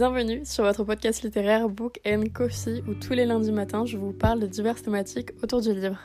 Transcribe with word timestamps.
Bienvenue 0.00 0.46
sur 0.46 0.64
votre 0.64 0.82
podcast 0.82 1.22
littéraire 1.22 1.68
Book 1.68 2.00
and 2.06 2.24
Coffee 2.32 2.82
où 2.88 2.94
tous 2.94 3.12
les 3.12 3.26
lundis 3.26 3.52
matins 3.52 3.84
je 3.84 3.98
vous 3.98 4.14
parle 4.14 4.40
de 4.40 4.46
diverses 4.46 4.82
thématiques 4.82 5.32
autour 5.42 5.60
du 5.60 5.74
livre. 5.74 5.98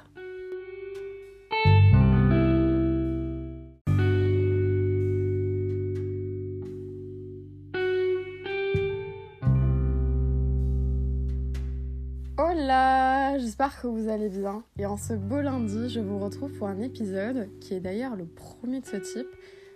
Hola, 12.37 13.39
j'espère 13.39 13.81
que 13.81 13.87
vous 13.87 14.09
allez 14.09 14.27
bien. 14.27 14.61
Et 14.77 14.85
en 14.85 14.97
ce 14.97 15.13
beau 15.13 15.39
lundi, 15.39 15.89
je 15.89 16.01
vous 16.01 16.19
retrouve 16.19 16.51
pour 16.57 16.67
un 16.67 16.81
épisode 16.81 17.47
qui 17.61 17.75
est 17.75 17.79
d'ailleurs 17.79 18.17
le 18.17 18.25
premier 18.25 18.81
de 18.81 18.85
ce 18.87 18.97
type 18.97 19.29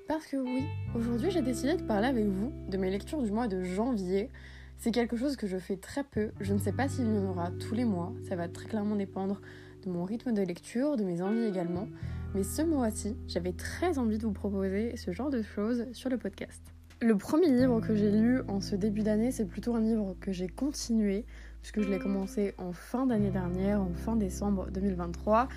parce 0.09 0.25
que 0.25 0.37
oui, 0.37 0.65
aujourd'hui 0.95 1.29
j'ai 1.29 1.43
décidé 1.43 1.75
de 1.75 1.83
parler 1.83 2.07
avec 2.07 2.25
vous 2.25 2.51
de 2.67 2.77
mes 2.77 2.89
lectures 2.89 3.21
du 3.21 3.31
mois 3.31 3.47
de 3.47 3.61
janvier. 3.61 4.31
C'est 4.79 4.89
quelque 4.89 5.15
chose 5.15 5.35
que 5.35 5.45
je 5.45 5.57
fais 5.57 5.77
très 5.77 6.03
peu, 6.03 6.31
je 6.39 6.51
ne 6.51 6.57
sais 6.57 6.71
pas 6.71 6.89
s'il 6.89 7.05
y 7.05 7.17
en 7.19 7.29
aura 7.29 7.51
tous 7.59 7.75
les 7.75 7.85
mois, 7.85 8.11
ça 8.27 8.35
va 8.35 8.47
très 8.47 8.67
clairement 8.67 8.95
dépendre 8.95 9.39
de 9.85 9.91
mon 9.91 10.05
rythme 10.05 10.33
de 10.33 10.41
lecture, 10.41 10.97
de 10.97 11.03
mes 11.03 11.21
envies 11.21 11.45
également. 11.45 11.87
Mais 12.33 12.41
ce 12.41 12.63
mois-ci, 12.63 13.17
j'avais 13.27 13.51
très 13.51 13.99
envie 13.99 14.17
de 14.17 14.25
vous 14.25 14.31
proposer 14.31 14.97
ce 14.97 15.11
genre 15.11 15.29
de 15.29 15.43
choses 15.43 15.85
sur 15.93 16.09
le 16.09 16.17
podcast. 16.17 16.63
Le 17.01 17.15
premier 17.15 17.51
livre 17.51 17.79
que 17.79 17.93
j'ai 17.93 18.09
lu 18.09 18.41
en 18.47 18.61
ce 18.61 18.75
début 18.75 19.03
d'année, 19.03 19.31
c'est 19.31 19.45
plutôt 19.45 19.75
un 19.75 19.81
livre 19.81 20.15
que 20.19 20.31
j'ai 20.31 20.47
continué, 20.47 21.23
puisque 21.61 21.81
je 21.81 21.87
l'ai 21.87 21.99
commencé 21.99 22.55
en 22.57 22.71
fin 22.71 23.05
d'année 23.05 23.29
dernière, 23.29 23.79
en 23.79 23.93
fin 23.93 24.15
décembre 24.15 24.71
2023, 24.71 25.49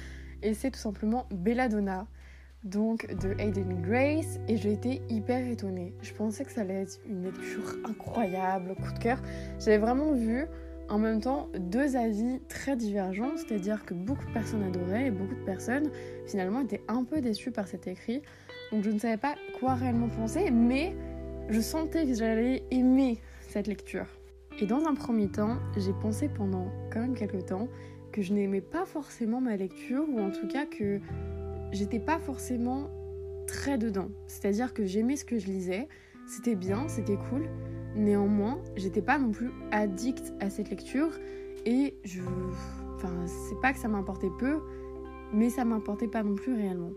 et 0.42 0.52
c'est 0.52 0.70
tout 0.70 0.78
simplement 0.78 1.26
Belladonna 1.30 2.06
donc 2.64 3.12
de 3.14 3.34
Hayden 3.38 3.82
Grace 3.82 4.38
et 4.48 4.56
j'ai 4.56 4.72
été 4.72 5.02
hyper 5.08 5.46
étonnée. 5.48 5.94
Je 6.02 6.12
pensais 6.12 6.44
que 6.44 6.52
ça 6.52 6.60
allait 6.60 6.82
être 6.82 7.00
une 7.08 7.24
lecture 7.24 7.76
incroyable, 7.84 8.74
coup 8.76 8.92
de 8.92 8.98
cœur. 8.98 9.20
J'avais 9.58 9.78
vraiment 9.78 10.12
vu 10.12 10.46
en 10.88 10.98
même 10.98 11.20
temps 11.20 11.48
deux 11.58 11.96
avis 11.96 12.40
très 12.48 12.76
divergents, 12.76 13.36
c'est-à-dire 13.36 13.84
que 13.84 13.94
beaucoup 13.94 14.26
de 14.26 14.32
personnes 14.32 14.62
adoraient 14.62 15.06
et 15.06 15.10
beaucoup 15.10 15.34
de 15.34 15.44
personnes 15.44 15.90
finalement 16.26 16.60
étaient 16.60 16.82
un 16.88 17.04
peu 17.04 17.20
déçues 17.20 17.50
par 17.50 17.66
cet 17.66 17.86
écrit. 17.86 18.22
Donc 18.70 18.84
je 18.84 18.90
ne 18.90 18.98
savais 18.98 19.16
pas 19.16 19.34
quoi 19.58 19.74
réellement 19.74 20.08
penser, 20.08 20.50
mais 20.50 20.94
je 21.48 21.60
sentais 21.60 22.06
que 22.06 22.14
j'allais 22.14 22.62
aimer 22.70 23.18
cette 23.48 23.66
lecture. 23.66 24.06
Et 24.60 24.66
dans 24.66 24.86
un 24.86 24.94
premier 24.94 25.28
temps, 25.28 25.56
j'ai 25.76 25.92
pensé 25.94 26.28
pendant 26.28 26.66
quand 26.92 27.00
même 27.00 27.14
quelques 27.14 27.46
temps 27.46 27.68
que 28.12 28.22
je 28.22 28.34
n'aimais 28.34 28.60
pas 28.60 28.84
forcément 28.84 29.40
ma 29.40 29.56
lecture, 29.56 30.04
ou 30.08 30.20
en 30.20 30.30
tout 30.30 30.46
cas 30.46 30.66
que 30.66 31.00
j'étais 31.72 31.98
pas 31.98 32.18
forcément 32.18 32.90
très 33.46 33.78
dedans. 33.78 34.08
C'est-à-dire 34.26 34.72
que 34.72 34.84
j'aimais 34.84 35.16
ce 35.16 35.24
que 35.24 35.38
je 35.38 35.46
lisais, 35.46 35.88
c'était 36.26 36.54
bien, 36.54 36.88
c'était 36.88 37.18
cool. 37.30 37.48
Néanmoins, 37.96 38.58
j'étais 38.76 39.02
pas 39.02 39.18
non 39.18 39.32
plus 39.32 39.50
addict 39.70 40.32
à 40.40 40.50
cette 40.50 40.70
lecture 40.70 41.10
et 41.66 41.96
je. 42.04 42.22
Enfin, 42.94 43.26
c'est 43.26 43.60
pas 43.60 43.72
que 43.72 43.78
ça 43.78 43.88
m'importait 43.88 44.30
peu, 44.38 44.60
mais 45.32 45.50
ça 45.50 45.64
m'importait 45.64 46.08
pas 46.08 46.22
non 46.22 46.34
plus 46.34 46.54
réellement. 46.54 46.92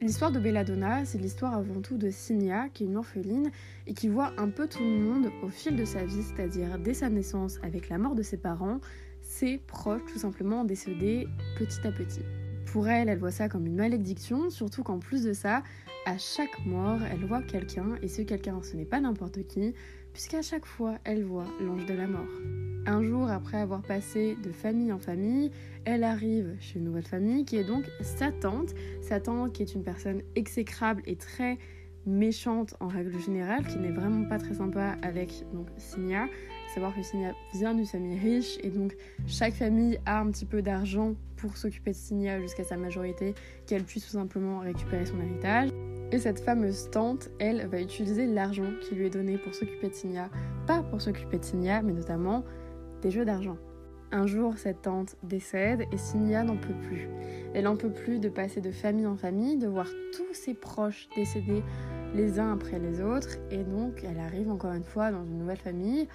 L'histoire 0.00 0.30
de 0.30 0.38
Belladonna, 0.38 1.04
c'est 1.04 1.18
l'histoire 1.18 1.54
avant 1.54 1.80
tout 1.80 1.98
de 1.98 2.08
Signia, 2.08 2.68
qui 2.68 2.84
est 2.84 2.86
une 2.86 2.96
orpheline 2.96 3.50
et 3.88 3.94
qui 3.94 4.08
voit 4.08 4.32
un 4.38 4.48
peu 4.48 4.68
tout 4.68 4.82
le 4.82 5.00
monde 5.00 5.28
au 5.42 5.48
fil 5.48 5.74
de 5.74 5.84
sa 5.84 6.04
vie, 6.04 6.22
c'est-à-dire 6.22 6.78
dès 6.78 6.94
sa 6.94 7.10
naissance 7.10 7.58
avec 7.64 7.88
la 7.88 7.98
mort 7.98 8.14
de 8.14 8.22
ses 8.22 8.36
parents, 8.36 8.78
ses 9.22 9.58
proches 9.58 10.04
tout 10.12 10.18
simplement 10.18 10.64
décédés 10.64 11.26
petit 11.58 11.84
à 11.84 11.90
petit. 11.90 12.22
Pour 12.72 12.86
elle, 12.86 13.08
elle 13.08 13.18
voit 13.18 13.30
ça 13.30 13.48
comme 13.48 13.66
une 13.66 13.76
malédiction, 13.76 14.50
surtout 14.50 14.82
qu'en 14.82 14.98
plus 14.98 15.24
de 15.24 15.32
ça, 15.32 15.62
à 16.04 16.18
chaque 16.18 16.64
mort, 16.66 16.98
elle 17.10 17.24
voit 17.24 17.42
quelqu'un, 17.42 17.96
et 18.02 18.08
ce 18.08 18.20
quelqu'un, 18.20 18.60
ce 18.62 18.76
n'est 18.76 18.84
pas 18.84 19.00
n'importe 19.00 19.46
qui, 19.46 19.72
puisqu'à 20.12 20.42
chaque 20.42 20.66
fois, 20.66 20.98
elle 21.04 21.24
voit 21.24 21.46
l'ange 21.62 21.86
de 21.86 21.94
la 21.94 22.06
mort. 22.06 22.28
Un 22.86 23.02
jour, 23.02 23.30
après 23.30 23.56
avoir 23.56 23.80
passé 23.80 24.36
de 24.42 24.52
famille 24.52 24.92
en 24.92 24.98
famille, 24.98 25.50
elle 25.86 26.04
arrive 26.04 26.56
chez 26.60 26.78
une 26.78 26.84
nouvelle 26.84 27.06
famille, 27.06 27.46
qui 27.46 27.56
est 27.56 27.64
donc 27.64 27.84
sa 28.02 28.32
tante. 28.32 28.74
Sa 29.00 29.18
tante, 29.18 29.54
qui 29.54 29.62
est 29.62 29.74
une 29.74 29.82
personne 29.82 30.20
exécrable 30.36 31.02
et 31.06 31.16
très 31.16 31.56
méchante 32.08 32.74
en 32.80 32.88
règle 32.88 33.18
générale, 33.20 33.64
qui 33.66 33.78
n'est 33.78 33.90
vraiment 33.90 34.24
pas 34.24 34.38
très 34.38 34.54
sympa 34.54 34.96
avec 35.02 35.44
donc 35.52 35.68
Signa. 35.76 36.26
Savoir 36.74 36.94
que 36.94 37.02
Signa 37.02 37.32
vient 37.54 37.74
d'une 37.74 37.86
famille 37.86 38.18
riche 38.18 38.58
et 38.62 38.70
donc 38.70 38.96
chaque 39.26 39.54
famille 39.54 39.98
a 40.06 40.20
un 40.20 40.30
petit 40.30 40.44
peu 40.44 40.62
d'argent 40.62 41.14
pour 41.36 41.56
s'occuper 41.56 41.92
de 41.92 41.96
Signa 41.96 42.40
jusqu'à 42.40 42.64
sa 42.64 42.76
majorité, 42.76 43.34
qu'elle 43.66 43.84
puisse 43.84 44.06
tout 44.06 44.12
simplement 44.12 44.60
récupérer 44.60 45.06
son 45.06 45.20
héritage. 45.20 45.70
Et 46.10 46.18
cette 46.18 46.40
fameuse 46.40 46.88
tante, 46.90 47.28
elle, 47.38 47.66
va 47.66 47.80
utiliser 47.80 48.26
l'argent 48.26 48.70
qui 48.80 48.94
lui 48.94 49.06
est 49.06 49.10
donné 49.10 49.36
pour 49.36 49.54
s'occuper 49.54 49.88
de 49.88 49.94
Signa, 49.94 50.30
pas 50.66 50.82
pour 50.82 51.00
s'occuper 51.00 51.38
de 51.38 51.44
Signa, 51.44 51.82
mais 51.82 51.92
notamment 51.92 52.44
des 53.02 53.10
jeux 53.10 53.24
d'argent. 53.24 53.58
Un 54.10 54.26
jour, 54.26 54.56
cette 54.56 54.82
tante 54.82 55.16
décède 55.22 55.84
et 55.92 55.98
Signia 55.98 56.42
n'en 56.42 56.56
peut 56.56 56.74
plus. 56.88 57.08
Elle 57.52 57.64
n'en 57.64 57.76
peut 57.76 57.92
plus 57.92 58.18
de 58.18 58.30
passer 58.30 58.62
de 58.62 58.70
famille 58.70 59.06
en 59.06 59.16
famille, 59.16 59.58
de 59.58 59.66
voir 59.66 59.86
tous 60.16 60.32
ses 60.32 60.54
proches 60.54 61.08
décéder 61.14 61.62
les 62.14 62.38
uns 62.38 62.52
après 62.52 62.78
les 62.78 63.00
autres, 63.00 63.36
et 63.50 63.64
donc 63.64 64.04
elle 64.04 64.18
arrive 64.18 64.50
encore 64.50 64.72
une 64.72 64.84
fois 64.84 65.10
dans 65.10 65.24
une 65.24 65.38
nouvelle 65.38 65.58
famille, 65.58 66.08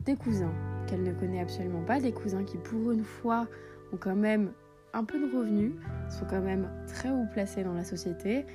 des 0.00 0.16
cousins 0.16 0.52
qu'elle 0.86 1.02
ne 1.02 1.12
connaît 1.12 1.40
absolument 1.40 1.82
pas, 1.82 2.00
des 2.00 2.12
cousins 2.12 2.44
qui 2.44 2.56
pour 2.56 2.92
une 2.92 3.04
fois 3.04 3.46
ont 3.92 3.96
quand 3.96 4.16
même 4.16 4.52
un 4.92 5.04
peu 5.04 5.18
de 5.18 5.36
revenus, 5.36 5.72
sont 6.08 6.24
quand 6.28 6.40
même 6.40 6.68
très 6.86 7.10
haut 7.10 7.26
placés 7.32 7.62
dans 7.62 7.74
la 7.74 7.84
société. 7.84 8.46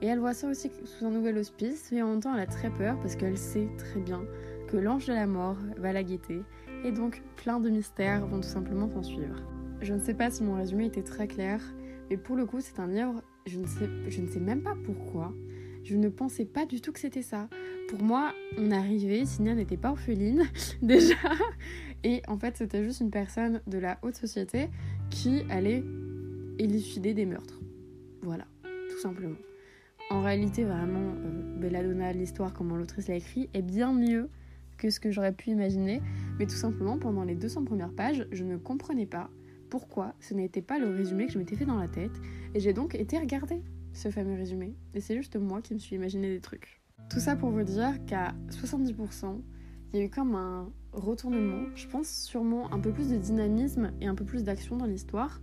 Et 0.00 0.06
elle 0.06 0.18
voit 0.18 0.34
ça 0.34 0.48
aussi 0.48 0.70
sous 0.84 1.06
un 1.06 1.10
nouvel 1.10 1.38
hospice, 1.38 1.90
mais 1.92 2.02
en 2.02 2.08
même 2.08 2.20
temps 2.20 2.34
elle 2.34 2.40
a 2.40 2.46
très 2.46 2.70
peur 2.70 2.98
parce 3.00 3.14
qu'elle 3.14 3.38
sait 3.38 3.68
très 3.78 4.00
bien 4.00 4.22
que 4.68 4.76
l'ange 4.76 5.06
de 5.06 5.12
la 5.12 5.26
mort 5.26 5.58
va 5.76 5.92
la 5.92 6.02
guetter. 6.02 6.42
Et 6.84 6.90
donc 6.90 7.22
plein 7.36 7.60
de 7.60 7.70
mystères 7.70 8.26
vont 8.26 8.40
tout 8.40 8.48
simplement 8.48 8.88
s'en 8.88 9.02
suivre. 9.02 9.36
Je 9.80 9.94
ne 9.94 10.00
sais 10.00 10.14
pas 10.14 10.30
si 10.30 10.42
mon 10.42 10.56
résumé 10.56 10.86
était 10.86 11.02
très 11.02 11.28
clair, 11.28 11.60
mais 12.10 12.16
pour 12.16 12.36
le 12.36 12.46
coup 12.46 12.60
c'est 12.60 12.80
un 12.80 12.88
livre, 12.88 13.22
je 13.46 13.58
ne, 13.58 13.66
sais, 13.66 13.88
je 14.08 14.20
ne 14.20 14.28
sais 14.28 14.40
même 14.40 14.62
pas 14.62 14.74
pourquoi, 14.84 15.32
je 15.92 15.98
ne 15.98 16.08
pensais 16.08 16.46
pas 16.46 16.64
du 16.64 16.80
tout 16.80 16.90
que 16.90 16.98
c'était 16.98 17.20
ça. 17.20 17.50
Pour 17.88 18.02
moi, 18.02 18.32
on 18.56 18.70
arrivait, 18.70 19.26
Signa 19.26 19.54
n'était 19.54 19.76
pas 19.76 19.90
orpheline 19.90 20.44
déjà, 20.82 21.14
et 22.02 22.22
en 22.28 22.38
fait, 22.38 22.56
c'était 22.56 22.82
juste 22.82 23.00
une 23.00 23.10
personne 23.10 23.60
de 23.66 23.76
la 23.76 23.98
haute 24.00 24.16
société 24.16 24.70
qui 25.10 25.42
allait 25.50 25.84
élucider 26.58 27.12
des 27.12 27.26
meurtres. 27.26 27.60
Voilà, 28.22 28.46
tout 28.62 28.98
simplement. 29.00 29.36
En 30.08 30.22
réalité, 30.22 30.64
vraiment, 30.64 31.14
euh, 31.26 31.60
Belladonna, 31.60 32.12
l'histoire, 32.12 32.54
comment 32.54 32.76
l'autrice 32.76 33.08
l'a 33.08 33.16
écrit, 33.16 33.50
est 33.52 33.62
bien 33.62 33.92
mieux 33.92 34.30
que 34.78 34.88
ce 34.88 34.98
que 34.98 35.10
j'aurais 35.10 35.32
pu 35.32 35.50
imaginer. 35.50 36.00
Mais 36.38 36.46
tout 36.46 36.56
simplement, 36.56 36.96
pendant 36.96 37.24
les 37.24 37.34
200 37.34 37.64
premières 37.64 37.92
pages, 37.92 38.26
je 38.32 38.44
ne 38.44 38.56
comprenais 38.56 39.06
pas 39.06 39.28
pourquoi 39.68 40.14
ce 40.20 40.32
n'était 40.32 40.62
pas 40.62 40.78
le 40.78 40.88
résumé 40.88 41.26
que 41.26 41.32
je 41.32 41.38
m'étais 41.38 41.56
fait 41.56 41.66
dans 41.66 41.76
la 41.76 41.88
tête. 41.88 42.12
Et 42.54 42.60
j'ai 42.60 42.72
donc 42.72 42.94
été 42.94 43.18
regarder 43.18 43.60
ce 43.92 44.10
fameux 44.10 44.34
résumé. 44.34 44.74
Et 44.94 45.00
c'est 45.00 45.16
juste 45.16 45.36
moi 45.36 45.60
qui 45.60 45.74
me 45.74 45.78
suis 45.78 45.96
imaginé 45.96 46.28
des 46.28 46.40
trucs. 46.40 46.82
Tout 47.10 47.20
ça 47.20 47.36
pour 47.36 47.50
vous 47.50 47.62
dire 47.62 48.04
qu'à 48.06 48.34
70%, 48.50 49.40
il 49.92 49.98
y 49.98 50.02
a 50.02 50.06
eu 50.06 50.10
comme 50.10 50.34
un 50.34 50.70
retournement, 50.92 51.66
je 51.74 51.86
pense 51.86 52.08
sûrement 52.08 52.72
un 52.72 52.80
peu 52.80 52.92
plus 52.92 53.10
de 53.10 53.16
dynamisme 53.16 53.92
et 54.00 54.06
un 54.06 54.14
peu 54.14 54.24
plus 54.24 54.44
d'action 54.44 54.76
dans 54.76 54.86
l'histoire, 54.86 55.40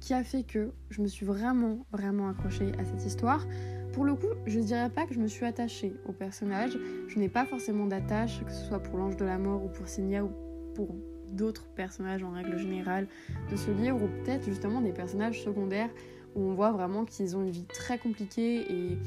qui 0.00 0.14
a 0.14 0.24
fait 0.24 0.42
que 0.42 0.72
je 0.90 1.00
me 1.00 1.06
suis 1.06 1.24
vraiment, 1.24 1.86
vraiment 1.92 2.28
accrochée 2.28 2.72
à 2.78 2.84
cette 2.84 3.04
histoire. 3.04 3.46
Pour 3.92 4.04
le 4.04 4.14
coup, 4.14 4.26
je 4.46 4.58
ne 4.58 4.64
dirais 4.64 4.90
pas 4.90 5.06
que 5.06 5.14
je 5.14 5.20
me 5.20 5.28
suis 5.28 5.44
attachée 5.44 5.94
au 6.06 6.12
personnage. 6.12 6.76
Je 7.08 7.18
n'ai 7.18 7.28
pas 7.28 7.44
forcément 7.44 7.86
d'attache, 7.86 8.42
que 8.44 8.50
ce 8.50 8.64
soit 8.64 8.80
pour 8.80 8.98
l'ange 8.98 9.16
de 9.16 9.24
la 9.24 9.38
mort 9.38 9.64
ou 9.64 9.68
pour 9.68 9.86
Signia 9.86 10.24
ou 10.24 10.30
pour 10.74 10.96
d'autres 11.30 11.66
personnages 11.74 12.22
en 12.22 12.32
règle 12.32 12.58
générale 12.58 13.06
de 13.50 13.56
ce 13.56 13.70
livre, 13.70 14.02
ou 14.02 14.08
peut-être 14.08 14.44
justement 14.44 14.80
des 14.80 14.92
personnages 14.92 15.42
secondaires 15.42 15.90
où 16.34 16.42
on 16.42 16.54
voit 16.54 16.72
vraiment 16.72 17.04
qu'ils 17.04 17.36
ont 17.36 17.42
une 17.42 17.50
vie 17.50 17.64
très 17.64 17.98
compliquée 17.98 18.60
et 18.70 18.98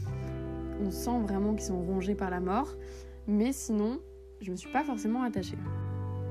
on 0.83 0.91
sent 0.91 1.19
vraiment 1.21 1.53
qu'ils 1.53 1.65
sont 1.65 1.81
rongés 1.81 2.15
par 2.15 2.29
la 2.29 2.39
mort. 2.39 2.75
Mais 3.27 3.51
sinon, 3.51 3.99
je 4.41 4.51
me 4.51 4.55
suis 4.55 4.71
pas 4.71 4.83
forcément 4.83 5.23
attachée. 5.23 5.57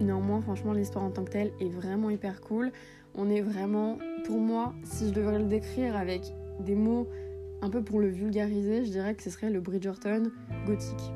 Néanmoins, 0.00 0.40
franchement, 0.40 0.72
l'histoire 0.72 1.04
en 1.04 1.10
tant 1.10 1.24
que 1.24 1.30
telle 1.30 1.52
est 1.60 1.68
vraiment 1.68 2.10
hyper 2.10 2.40
cool. 2.40 2.72
On 3.14 3.30
est 3.30 3.40
vraiment, 3.40 3.98
pour 4.24 4.38
moi, 4.38 4.74
si 4.82 5.08
je 5.08 5.12
devrais 5.12 5.38
le 5.38 5.46
décrire 5.46 5.96
avec 5.96 6.22
des 6.60 6.74
mots 6.74 7.08
un 7.62 7.70
peu 7.70 7.82
pour 7.82 8.00
le 8.00 8.08
vulgariser, 8.08 8.84
je 8.84 8.90
dirais 8.90 9.14
que 9.14 9.22
ce 9.22 9.30
serait 9.30 9.50
le 9.50 9.60
Bridgerton 9.60 10.30
gothique. 10.66 11.12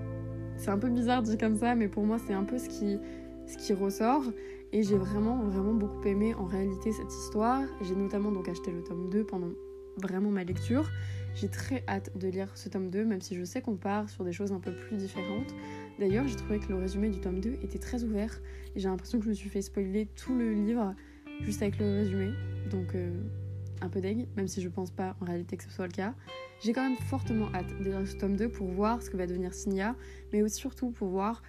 C'est 0.56 0.70
un 0.70 0.78
peu 0.78 0.88
bizarre 0.88 1.22
dit 1.22 1.36
comme 1.38 1.56
ça, 1.56 1.74
mais 1.74 1.88
pour 1.88 2.04
moi, 2.04 2.18
c'est 2.26 2.32
un 2.32 2.44
peu 2.44 2.58
ce 2.58 2.68
qui, 2.68 2.98
ce 3.46 3.56
qui 3.56 3.72
ressort. 3.72 4.24
Et 4.72 4.82
j'ai 4.82 4.96
vraiment, 4.96 5.36
vraiment 5.36 5.72
beaucoup 5.72 6.04
aimé 6.04 6.34
en 6.34 6.44
réalité 6.44 6.92
cette 6.92 7.12
histoire. 7.12 7.62
J'ai 7.80 7.94
notamment 7.94 8.30
donc 8.30 8.48
acheté 8.48 8.70
le 8.70 8.82
tome 8.82 9.08
2 9.10 9.24
pendant 9.24 9.50
vraiment 9.98 10.30
ma 10.30 10.44
lecture. 10.44 10.90
J'ai 11.34 11.48
très 11.48 11.84
hâte 11.86 12.16
de 12.16 12.28
lire 12.28 12.48
ce 12.56 12.68
tome 12.68 12.90
2, 12.90 13.04
même 13.04 13.20
si 13.20 13.36
je 13.36 13.44
sais 13.44 13.60
qu'on 13.60 13.76
part 13.76 14.08
sur 14.08 14.24
des 14.24 14.32
choses 14.32 14.52
un 14.52 14.60
peu 14.60 14.72
plus 14.72 14.96
différentes. 14.96 15.54
D'ailleurs, 15.98 16.26
j'ai 16.26 16.36
trouvé 16.36 16.58
que 16.58 16.68
le 16.68 16.76
résumé 16.76 17.10
du 17.10 17.20
tome 17.20 17.40
2 17.40 17.58
était 17.62 17.78
très 17.78 18.02
ouvert 18.02 18.40
et 18.74 18.80
j'ai 18.80 18.88
l'impression 18.88 19.18
que 19.18 19.24
je 19.24 19.30
me 19.30 19.34
suis 19.34 19.48
fait 19.48 19.62
spoiler 19.62 20.06
tout 20.16 20.34
le 20.34 20.52
livre 20.52 20.94
juste 21.42 21.62
avec 21.62 21.78
le 21.78 21.86
résumé. 21.86 22.30
Donc, 22.70 22.94
euh, 22.94 23.12
un 23.80 23.88
peu 23.88 24.00
deg, 24.00 24.26
même 24.36 24.48
si 24.48 24.60
je 24.60 24.68
pense 24.68 24.90
pas 24.90 25.16
en 25.20 25.26
réalité 25.26 25.56
que 25.56 25.64
ce 25.64 25.70
soit 25.70 25.86
le 25.86 25.92
cas. 25.92 26.14
J'ai 26.60 26.72
quand 26.72 26.82
même 26.82 26.96
fortement 26.96 27.48
hâte 27.54 27.68
de 27.78 27.84
lire 27.84 28.06
ce 28.06 28.16
tome 28.16 28.36
2 28.36 28.48
pour 28.48 28.68
voir 28.68 29.02
ce 29.02 29.10
que 29.10 29.16
va 29.16 29.26
devenir 29.26 29.54
Signia, 29.54 29.94
mais 30.32 30.42
aussi 30.42 30.56
surtout 30.56 30.90
pour 30.90 31.08
voir 31.08 31.42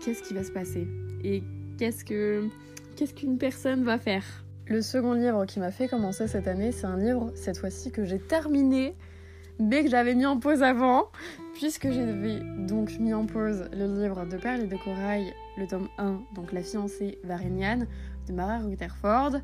qu'est-ce 0.00 0.22
qui 0.22 0.34
va 0.34 0.42
se 0.42 0.50
passer 0.50 0.88
et 1.22 1.42
qu'est-ce 1.78 2.04
que 2.04 2.48
qu'est-ce 2.96 3.14
qu'une 3.14 3.38
personne 3.38 3.84
va 3.84 3.98
faire. 3.98 4.44
Le 4.72 4.80
second 4.80 5.12
livre 5.12 5.44
qui 5.44 5.60
m'a 5.60 5.70
fait 5.70 5.86
commencer 5.86 6.26
cette 6.26 6.48
année, 6.48 6.72
c'est 6.72 6.86
un 6.86 6.96
livre 6.96 7.30
cette 7.34 7.58
fois-ci 7.58 7.90
que 7.90 8.06
j'ai 8.06 8.18
terminé 8.18 8.96
mais 9.58 9.84
que 9.84 9.90
j'avais 9.90 10.14
mis 10.14 10.24
en 10.24 10.38
pause 10.38 10.62
avant, 10.62 11.10
puisque 11.52 11.90
j'avais 11.90 12.40
donc 12.66 12.98
mis 12.98 13.12
en 13.12 13.26
pause 13.26 13.68
le 13.74 13.84
livre 13.84 14.24
de 14.24 14.38
Perle 14.38 14.62
et 14.62 14.66
de 14.66 14.76
Corail, 14.82 15.34
le 15.58 15.66
tome 15.66 15.88
1, 15.98 16.22
donc 16.34 16.52
La 16.52 16.62
fiancée 16.62 17.18
Varignan, 17.22 17.80
de 18.26 18.32
Mara 18.32 18.60
Rutherford. 18.60 19.42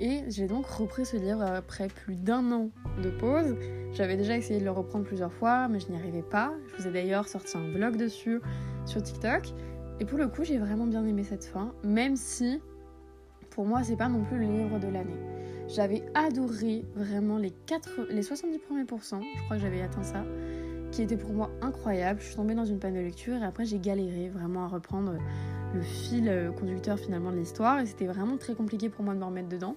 Et 0.00 0.24
j'ai 0.26 0.48
donc 0.48 0.66
repris 0.66 1.06
ce 1.06 1.16
livre 1.16 1.42
après 1.42 1.86
plus 1.86 2.16
d'un 2.16 2.50
an 2.50 2.70
de 3.00 3.10
pause. 3.10 3.54
J'avais 3.92 4.16
déjà 4.16 4.36
essayé 4.36 4.58
de 4.58 4.64
le 4.64 4.72
reprendre 4.72 5.04
plusieurs 5.04 5.32
fois, 5.32 5.68
mais 5.68 5.78
je 5.78 5.86
n'y 5.86 5.96
arrivais 5.96 6.22
pas. 6.22 6.52
Je 6.66 6.82
vous 6.82 6.88
ai 6.88 6.90
d'ailleurs 6.90 7.28
sorti 7.28 7.56
un 7.56 7.70
vlog 7.70 7.96
dessus 7.96 8.40
sur 8.86 9.00
TikTok. 9.04 9.54
Et 10.00 10.04
pour 10.04 10.18
le 10.18 10.26
coup, 10.26 10.42
j'ai 10.42 10.58
vraiment 10.58 10.88
bien 10.88 11.06
aimé 11.06 11.22
cette 11.22 11.44
fin, 11.44 11.72
même 11.84 12.16
si 12.16 12.60
pour 13.58 13.66
moi, 13.66 13.82
c'est 13.82 13.96
pas 13.96 14.08
non 14.08 14.22
plus 14.22 14.38
le 14.38 14.44
livre 14.44 14.78
de 14.78 14.86
l'année. 14.86 15.18
J'avais 15.66 16.04
adoré 16.14 16.84
vraiment 16.94 17.38
les, 17.38 17.50
4, 17.50 18.02
les 18.08 18.22
70 18.22 18.56
premiers 18.60 18.84
pourcents, 18.84 19.20
je 19.36 19.42
crois 19.46 19.56
que 19.56 19.62
j'avais 19.62 19.82
atteint 19.82 20.04
ça, 20.04 20.24
qui 20.92 21.02
étaient 21.02 21.16
pour 21.16 21.32
moi 21.32 21.50
incroyables. 21.60 22.20
Je 22.20 22.26
suis 22.26 22.36
tombée 22.36 22.54
dans 22.54 22.64
une 22.64 22.78
panne 22.78 22.94
de 22.94 23.00
lecture 23.00 23.34
et 23.34 23.44
après 23.44 23.64
j'ai 23.64 23.80
galéré 23.80 24.28
vraiment 24.28 24.62
à 24.62 24.68
reprendre 24.68 25.16
le 25.74 25.80
fil 25.80 26.28
euh, 26.28 26.52
conducteur 26.52 27.00
finalement 27.00 27.32
de 27.32 27.36
l'histoire 27.38 27.80
et 27.80 27.86
c'était 27.86 28.06
vraiment 28.06 28.36
très 28.36 28.54
compliqué 28.54 28.90
pour 28.90 29.04
moi 29.04 29.12
de 29.12 29.18
me 29.18 29.24
remettre 29.24 29.48
dedans. 29.48 29.74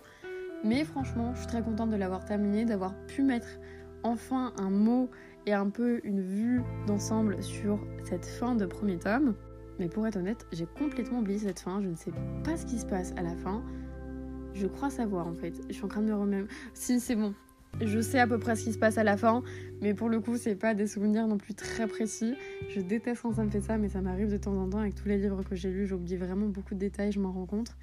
Mais 0.64 0.84
franchement, 0.84 1.34
je 1.34 1.40
suis 1.40 1.48
très 1.48 1.64
contente 1.64 1.90
de 1.90 1.96
l'avoir 1.96 2.24
terminé, 2.24 2.66
d'avoir 2.66 2.94
pu 3.08 3.24
mettre 3.24 3.48
enfin 4.04 4.54
un 4.60 4.70
mot 4.70 5.10
et 5.48 5.54
un 5.54 5.72
peu 5.72 6.02
une 6.04 6.22
vue 6.22 6.62
d'ensemble 6.86 7.42
sur 7.42 7.80
cette 8.04 8.28
fin 8.28 8.54
de 8.54 8.68
premier 8.68 9.00
tome. 9.00 9.34
Mais 9.82 9.90
pour 9.90 10.06
être 10.06 10.18
honnête, 10.18 10.46
j'ai 10.52 10.68
complètement 10.68 11.22
oublié 11.22 11.40
cette 11.40 11.60
fin, 11.60 11.82
je 11.82 11.88
ne 11.88 11.96
sais 11.96 12.12
pas 12.44 12.56
ce 12.56 12.68
qui 12.68 12.78
se 12.78 12.86
passe 12.86 13.16
à 13.18 13.24
la 13.24 13.36
fin. 13.36 13.64
Je 14.54 14.68
crois 14.68 14.92
savoir 14.92 15.26
en 15.26 15.34
fait. 15.34 15.60
Je 15.70 15.74
suis 15.74 15.84
en 15.84 15.88
train 15.88 16.04
de 16.04 16.06
me 16.06 16.14
remettre. 16.14 16.48
Si, 16.76 17.00
c'est 17.00 17.16
bon. 17.16 17.34
Je 17.82 18.00
sais 18.00 18.20
à 18.20 18.28
peu 18.28 18.38
près 18.38 18.56
ce 18.56 18.66
qui 18.66 18.74
se 18.74 18.78
passe 18.78 19.00
à 19.00 19.04
la 19.04 19.18
fin, 19.18 19.42
mais 19.82 19.96
pour 19.96 20.08
le 20.08 20.20
coup, 20.20 20.38
c'est 20.38 20.54
pas 20.54 20.76
des 20.76 20.86
souvenirs 20.86 21.26
non 21.26 21.40
plus 21.40 21.56
très 21.56 21.88
précis. 21.88 22.36
Je 22.70 22.80
déteste 22.80 23.24
quand 23.24 23.34
ça 23.34 23.44
me 23.44 23.50
fait 23.50 23.62
ça, 23.62 23.80
mais 23.80 23.90
ça 23.90 24.02
m'arrive 24.02 24.30
de 24.30 24.38
temps 24.38 24.56
en 24.56 24.70
temps 24.70 24.78
avec 24.78 24.94
tous 24.94 25.08
les 25.08 25.18
livres 25.18 25.42
que 25.42 25.56
j'ai 25.56 25.72
lus. 25.72 25.88
J'oublie 25.88 26.16
vraiment 26.16 26.46
beaucoup 26.46 26.76
de 26.76 26.80
détails, 26.80 27.12
je 27.12 27.20
m'en 27.20 27.32
rends 27.32 27.48
compte. 27.48 27.76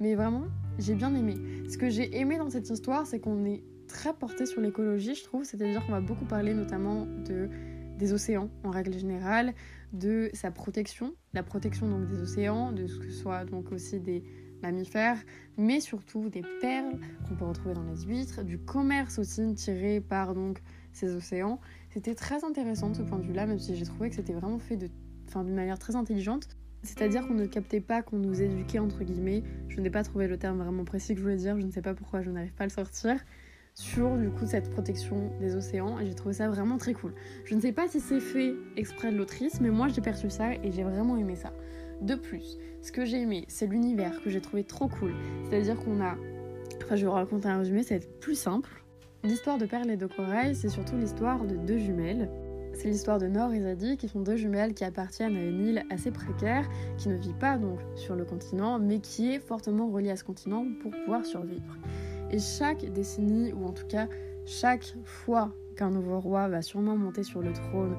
Mais 0.00 0.14
vraiment, 0.14 0.44
j'ai 0.78 0.94
bien 0.94 1.14
aimé. 1.14 1.34
Ce 1.68 1.76
que 1.76 1.90
j'ai 1.90 2.18
aimé 2.18 2.38
dans 2.38 2.48
cette 2.48 2.70
histoire, 2.70 3.06
c'est 3.06 3.20
qu'on 3.20 3.44
est 3.44 3.62
très 3.88 4.14
porté 4.14 4.46
sur 4.46 4.62
l'écologie, 4.62 5.14
je 5.14 5.24
trouve. 5.24 5.44
C'est-à-dire 5.44 5.84
qu'on 5.84 5.92
va 5.92 6.00
beaucoup 6.00 6.24
parler 6.24 6.54
notamment 6.54 7.04
de 7.28 7.50
des 7.98 8.12
océans 8.12 8.50
en 8.64 8.70
règle 8.70 8.92
générale, 8.92 9.54
de 9.92 10.30
sa 10.34 10.50
protection, 10.50 11.14
la 11.32 11.42
protection 11.42 11.88
donc 11.88 12.06
des 12.06 12.20
océans, 12.20 12.72
de 12.72 12.86
ce 12.86 12.98
que 12.98 13.10
soit 13.10 13.44
donc 13.44 13.72
aussi 13.72 14.00
des 14.00 14.22
mammifères, 14.62 15.18
mais 15.58 15.80
surtout 15.80 16.28
des 16.28 16.42
perles 16.60 16.98
qu'on 17.28 17.36
peut 17.36 17.44
retrouver 17.44 17.74
dans 17.74 17.84
les 17.84 18.02
huîtres, 18.02 18.42
du 18.42 18.58
commerce 18.58 19.18
aussi 19.18 19.54
tiré 19.54 20.00
par 20.00 20.34
donc 20.34 20.62
ces 20.92 21.14
océans. 21.14 21.60
C'était 21.90 22.14
très 22.14 22.44
intéressant 22.44 22.90
de 22.90 22.96
ce 22.96 23.02
point 23.02 23.18
de 23.18 23.24
vue-là, 23.24 23.46
même 23.46 23.58
si 23.58 23.76
j'ai 23.76 23.84
trouvé 23.84 24.08
que 24.08 24.16
c'était 24.16 24.32
vraiment 24.32 24.58
fait 24.58 24.76
de, 24.76 24.88
d'une 25.34 25.54
manière 25.54 25.78
très 25.78 25.96
intelligente. 25.96 26.48
C'est-à-dire 26.82 27.26
qu'on 27.26 27.34
ne 27.34 27.46
captait 27.46 27.80
pas 27.80 28.02
qu'on 28.02 28.18
nous 28.18 28.40
éduquait 28.40 28.78
entre 28.78 29.02
guillemets. 29.02 29.42
Je 29.68 29.80
n'ai 29.80 29.90
pas 29.90 30.04
trouvé 30.04 30.28
le 30.28 30.38
terme 30.38 30.58
vraiment 30.58 30.84
précis 30.84 31.14
que 31.14 31.18
je 31.18 31.22
voulais 31.22 31.36
dire, 31.36 31.58
je 31.58 31.66
ne 31.66 31.70
sais 31.70 31.82
pas 31.82 31.94
pourquoi 31.94 32.22
je 32.22 32.30
n'arrive 32.30 32.54
pas 32.54 32.64
à 32.64 32.66
le 32.66 32.72
sortir 32.72 33.18
sur 33.76 34.16
du 34.16 34.30
coup 34.30 34.46
cette 34.46 34.70
protection 34.70 35.30
des 35.38 35.54
océans 35.54 36.00
et 36.00 36.06
j'ai 36.06 36.14
trouvé 36.14 36.34
ça 36.34 36.48
vraiment 36.48 36.78
très 36.78 36.94
cool. 36.94 37.14
Je 37.44 37.54
ne 37.54 37.60
sais 37.60 37.72
pas 37.72 37.86
si 37.88 38.00
c'est 38.00 38.20
fait 38.20 38.54
exprès 38.76 39.12
de 39.12 39.16
l'autrice, 39.16 39.60
mais 39.60 39.70
moi 39.70 39.88
j'ai 39.88 40.00
perçu 40.00 40.30
ça 40.30 40.54
et 40.54 40.72
j'ai 40.72 40.82
vraiment 40.82 41.16
aimé 41.16 41.36
ça. 41.36 41.52
De 42.00 42.14
plus, 42.14 42.58
ce 42.82 42.90
que 42.90 43.04
j'ai 43.04 43.20
aimé, 43.20 43.44
c'est 43.48 43.66
l'univers 43.66 44.22
que 44.22 44.30
j'ai 44.30 44.40
trouvé 44.40 44.64
trop 44.64 44.88
cool. 44.88 45.14
C'est-à-dire 45.48 45.76
qu'on 45.76 46.00
a. 46.00 46.16
Enfin, 46.84 46.96
je 46.96 47.02
vais 47.02 47.06
vous 47.06 47.12
raconter 47.12 47.48
un 47.48 47.58
résumé, 47.58 47.82
ça 47.82 47.90
va 47.90 47.96
être 47.96 48.18
plus 48.18 48.34
simple. 48.34 48.82
L'histoire 49.22 49.58
de 49.58 49.66
Perle 49.66 49.90
et 49.90 49.96
de 49.96 50.06
Corail, 50.06 50.54
c'est 50.54 50.68
surtout 50.68 50.96
l'histoire 50.96 51.44
de 51.44 51.56
deux 51.56 51.78
jumelles. 51.78 52.30
C'est 52.74 52.88
l'histoire 52.88 53.18
de 53.18 53.26
Nord 53.26 53.52
et 53.54 53.60
Zadie, 53.60 53.96
qui 53.96 54.08
sont 54.08 54.20
deux 54.20 54.36
jumelles 54.36 54.74
qui 54.74 54.84
appartiennent 54.84 55.36
à 55.36 55.42
une 55.42 55.66
île 55.66 55.84
assez 55.90 56.10
précaire, 56.10 56.68
qui 56.98 57.08
ne 57.08 57.16
vit 57.16 57.32
pas 57.32 57.56
donc 57.56 57.78
sur 57.94 58.14
le 58.14 58.24
continent, 58.24 58.78
mais 58.78 59.00
qui 59.00 59.32
est 59.32 59.38
fortement 59.38 59.88
reliée 59.88 60.10
à 60.10 60.16
ce 60.16 60.24
continent 60.24 60.66
pour 60.82 60.90
pouvoir 60.90 61.24
survivre. 61.24 61.78
Et 62.30 62.38
chaque 62.38 62.84
décennie, 62.92 63.52
ou 63.52 63.66
en 63.66 63.72
tout 63.72 63.86
cas 63.86 64.08
chaque 64.44 64.94
fois 65.04 65.52
qu'un 65.76 65.90
nouveau 65.90 66.20
roi 66.20 66.48
va 66.48 66.62
sûrement 66.62 66.96
monter 66.96 67.22
sur 67.22 67.42
le 67.42 67.52
trône 67.52 67.96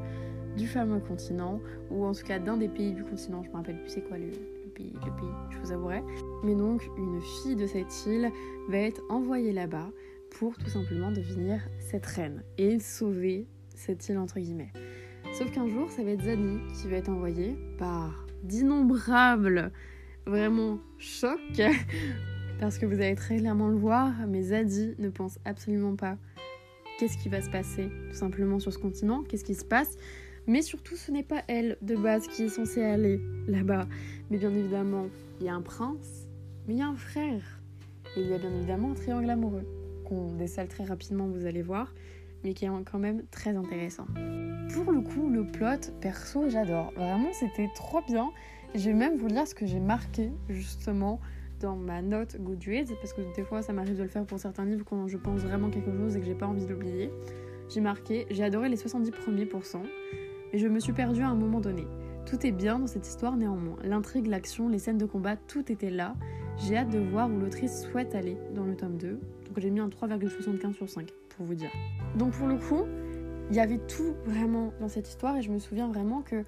du 0.58 0.68
fameux 0.68 1.00
continent, 1.00 1.60
ou 1.92 2.06
en 2.06 2.14
tout 2.14 2.24
cas 2.24 2.40
d'un 2.40 2.58
des 2.58 2.68
pays 2.68 2.94
du 2.94 3.04
continent, 3.04 3.44
je 3.44 3.50
me 3.50 3.56
rappelle 3.56 3.80
plus 3.80 3.90
c'est 3.90 4.02
quoi 4.02 4.18
le, 4.18 4.32
pays, 4.74 4.94
le 4.94 5.12
pays, 5.22 5.30
je 5.52 5.58
vous 5.60 5.72
avouerai. 5.72 6.02
Mais 6.44 6.56
donc 6.56 6.82
une 6.98 7.22
fille 7.22 7.56
de 7.56 7.68
cette 7.68 8.06
île 8.08 8.32
va 8.70 8.78
être 8.78 9.02
envoyée 9.10 9.54
là-bas 9.54 9.90
pour 10.32 10.58
tout 10.58 10.70
simplement 10.70 11.12
devenir 11.12 11.62
cette 11.80 12.06
reine 12.06 12.44
et 12.58 12.80
sauver 12.80 13.48
cette 13.76 14.08
île 14.10 14.18
entre 14.18 14.40
guillemets. 14.40 14.72
Sauf 15.34 15.52
qu'un 15.52 15.68
jour, 15.68 15.90
ça 15.92 16.04
va 16.04 16.12
être 16.12 16.24
Zani 16.24 16.60
qui 16.74 16.88
va 16.88 16.98
être 16.98 17.10
envoyée 17.10 17.58
par 17.78 18.26
d'innombrables 18.44 19.72
vraiment 20.26 20.80
chocs 20.98 21.62
parce 22.60 22.78
que 22.78 22.86
vous 22.86 22.96
allez 22.96 23.16
très 23.16 23.38
clairement 23.38 23.68
le 23.68 23.76
voir, 23.76 24.14
mais 24.28 24.42
Zadie 24.42 24.96
ne 25.00 25.10
pense 25.10 25.40
absolument 25.46 25.96
pas 25.96 26.18
qu'est-ce 26.98 27.18
qui 27.18 27.30
va 27.30 27.42
se 27.42 27.50
passer 27.50 27.90
tout 28.10 28.16
simplement 28.16 28.60
sur 28.60 28.74
ce 28.74 28.80
continent, 28.80 29.24
qu'est-ce 29.24 29.44
qui 29.44 29.56
se 29.56 29.66
passe. 29.66 29.98
Mais 30.48 30.62
surtout, 30.62 30.96
ce 30.96 31.12
n'est 31.12 31.24
pas 31.24 31.44
elle 31.48 31.78
de 31.82 31.96
base 31.96 32.28
qui 32.28 32.44
est 32.44 32.50
censée 32.50 32.84
aller 32.84 33.20
là-bas. 33.48 33.88
Mais 34.32 34.38
bien 34.38 34.54
évidemment, 34.54 35.08
il 35.40 35.46
y 35.46 35.50
a 35.50 35.54
un 35.54 35.62
prince, 35.62 36.28
mais 36.68 36.74
il 36.74 36.80
y 36.80 36.82
a 36.82 36.88
un 36.88 36.96
frère. 36.96 37.62
Et 38.16 38.22
il 38.22 38.30
y 38.30 38.34
a 38.34 38.38
bien 38.38 38.52
évidemment 38.52 38.92
un 38.92 38.96
triangle 38.96 39.30
amoureux, 39.30 39.66
qu'on 40.06 40.34
décèle 40.34 40.68
très 40.68 40.86
rapidement, 40.86 41.28
vous 41.28 41.46
allez 41.46 41.62
voir, 41.62 41.94
mais 42.44 42.54
qui 42.54 42.66
est 42.66 42.70
quand 42.90 43.00
même 43.00 43.24
très 43.30 43.56
intéressant. 43.56 44.08
Pour 44.74 44.92
le 44.92 45.02
coup, 45.02 45.30
le 45.30 45.46
plot, 45.46 45.92
perso, 46.02 46.50
j'adore. 46.50 46.92
Vraiment, 46.96 47.32
c'était 47.34 47.70
trop 47.76 48.02
bien. 48.08 48.32
Je 48.74 48.90
vais 48.90 48.96
même 48.96 49.18
vous 49.18 49.28
lire 49.28 49.48
ce 49.48 49.54
que 49.54 49.66
j'ai 49.66 49.80
marqué, 49.80 50.32
justement, 50.50 51.20
dans 51.60 51.76
ma 51.76 52.02
note 52.02 52.38
Goodreads, 52.40 52.96
parce 53.02 53.14
que 53.14 53.22
des 53.36 53.44
fois 53.44 53.62
ça 53.62 53.74
m'arrive 53.74 53.98
de 53.98 54.04
le 54.04 54.10
faire 54.10 54.26
pour 54.26 54.40
certains 54.40 54.66
livres 54.66 54.86
quand 54.86 55.08
je 55.08 55.18
pense 55.18 55.42
vraiment 55.42 55.70
quelque 55.70 55.92
chose 55.92 56.16
et 56.16 56.20
que 56.20 56.26
j'ai 56.26 56.36
pas 56.36 56.48
envie 56.48 56.66
de 56.66 56.72
l'oublier. 56.72 57.12
J'ai 57.70 57.82
marqué 57.82 58.26
J'ai 58.30 58.44
adoré 58.44 58.70
les 58.70 58.78
70 58.78 59.12
premiers 59.12 59.46
pourcents, 59.46 59.84
mais 60.52 60.60
je 60.60 60.68
me 60.68 60.80
suis 60.80 60.94
perdue 60.94 61.22
à 61.22 61.30
un 61.30 61.36
moment 61.36 61.60
donné. 61.60 61.86
Tout 62.26 62.46
est 62.46 62.52
bien 62.52 62.80
dans 62.80 62.88
cette 62.88 63.08
histoire 63.08 63.38
néanmoins. 63.38 63.78
L'intrigue, 63.84 64.28
l'action, 64.28 64.70
les 64.70 64.80
scènes 64.80 64.98
de 64.98 65.06
combat, 65.06 65.36
tout 65.36 65.72
était 65.72 65.90
là. 65.90 66.16
J'ai 66.58 66.78
hâte 66.78 66.90
de 66.90 67.00
voir 67.00 67.30
où 67.30 67.40
l'autrice 67.40 67.84
souhaite 67.84 68.16
aller 68.16 68.38
dans 68.54 68.66
le 68.66 68.76
tome 68.76 68.98
2. 68.98 69.10
Donc 69.10 69.20
j'ai 69.60 69.70
mis 69.70 69.80
un 69.80 69.88
3,75 69.88 70.74
sur 70.74 70.90
5 70.90 71.10
pour 71.36 71.46
vous 71.46 71.56
dire. 71.56 71.72
Donc 72.16 72.34
pour 72.34 72.48
le 72.48 72.58
coup, 72.58 72.84
il 73.50 73.56
y 73.56 73.60
avait 73.60 73.78
tout 73.78 74.16
vraiment 74.26 74.74
dans 74.80 74.90
cette 74.90 75.08
histoire 75.08 75.38
et 75.38 75.42
je 75.42 75.52
me 75.52 75.60
souviens 75.60 75.88
vraiment 75.88 76.22
que 76.22 76.44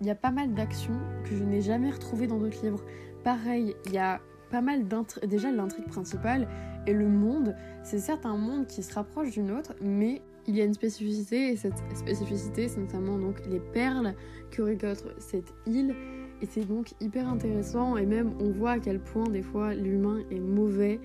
il 0.00 0.06
y 0.06 0.10
a 0.10 0.14
pas 0.14 0.30
mal 0.30 0.52
d'actions 0.54 0.98
que 1.24 1.36
je 1.36 1.44
n'ai 1.44 1.60
jamais 1.60 1.90
retrouvées 1.90 2.26
dans 2.26 2.38
d'autres 2.38 2.62
livres. 2.62 2.82
Pareil, 3.22 3.74
il 3.86 3.92
y 3.92 3.98
a 3.98 4.20
pas 4.54 4.60
mal 4.60 4.86
d'intrigues. 4.86 5.28
Déjà, 5.28 5.50
l'intrigue 5.50 5.86
principale 5.86 6.46
et 6.86 6.92
le 6.92 7.08
monde, 7.08 7.56
c'est 7.82 7.98
certes 7.98 8.24
un 8.24 8.36
monde 8.36 8.68
qui 8.68 8.84
se 8.84 8.94
rapproche 8.94 9.32
d'une 9.32 9.50
autre, 9.50 9.74
mais 9.80 10.22
il 10.46 10.54
y 10.54 10.60
a 10.60 10.64
une 10.64 10.74
spécificité, 10.74 11.48
et 11.48 11.56
cette 11.56 11.82
spécificité, 11.92 12.68
c'est 12.68 12.78
notamment 12.78 13.18
donc 13.18 13.44
les 13.50 13.58
perles 13.58 14.14
que 14.52 14.62
récolte 14.62 15.12
cette 15.18 15.52
île. 15.66 15.96
Et 16.40 16.46
c'est 16.46 16.64
donc 16.64 16.92
hyper 17.00 17.28
intéressant, 17.28 17.96
et 17.96 18.06
même 18.06 18.32
on 18.38 18.52
voit 18.52 18.72
à 18.72 18.78
quel 18.78 19.00
point 19.00 19.28
des 19.28 19.42
fois 19.42 19.74
l'humain 19.74 20.20
est 20.30 20.38
mauvais 20.38 21.00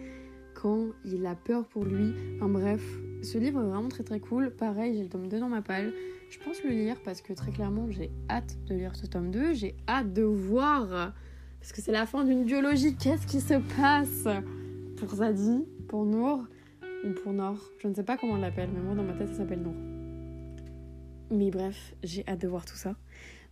quand 0.53 0.89
il 1.03 1.25
a 1.25 1.33
peur 1.33 1.65
pour 1.65 1.85
lui. 1.85 2.13
Enfin 2.35 2.49
bref, 2.49 2.83
ce 3.23 3.39
livre 3.39 3.61
est 3.61 3.67
vraiment 3.67 3.89
très 3.89 4.03
très 4.03 4.19
cool. 4.19 4.51
Pareil, 4.51 4.93
j'ai 4.95 5.01
le 5.01 5.09
tome 5.09 5.27
2 5.27 5.39
dans 5.39 5.49
ma 5.49 5.63
palle. 5.63 5.91
Je 6.29 6.37
pense 6.37 6.63
le 6.63 6.69
lire 6.69 6.97
parce 7.03 7.21
que 7.23 7.33
très 7.33 7.51
clairement 7.51 7.89
j'ai 7.89 8.11
hâte 8.29 8.57
de 8.67 8.75
lire 8.75 8.95
ce 8.95 9.07
tome 9.07 9.31
2. 9.31 9.53
J'ai 9.53 9.75
hâte 9.87 10.13
de 10.13 10.21
voir 10.21 11.13
parce 11.59 11.71
que 11.71 11.81
c'est 11.81 11.91
la 11.91 12.05
fin 12.05 12.23
d'une 12.23 12.43
biologie. 12.43 12.95
Qu'est-ce 12.95 13.27
qui 13.27 13.41
se 13.41 13.55
passe 13.77 14.27
pour 14.97 15.15
Zadie, 15.15 15.65
pour 15.87 16.05
Nour 16.05 16.45
ou 17.05 17.11
pour 17.23 17.33
Nord 17.33 17.59
Je 17.79 17.87
ne 17.87 17.93
sais 17.93 18.03
pas 18.03 18.17
comment 18.17 18.33
on 18.33 18.41
l'appelle, 18.41 18.69
mais 18.73 18.81
moi 18.81 18.95
dans 18.95 19.03
ma 19.03 19.13
tête 19.13 19.29
ça 19.29 19.37
s'appelle 19.37 19.61
Nour. 19.61 19.75
Mais 21.31 21.51
bref, 21.51 21.93
j'ai 22.03 22.23
hâte 22.27 22.41
de 22.41 22.47
voir 22.47 22.65
tout 22.65 22.75
ça. 22.75 22.95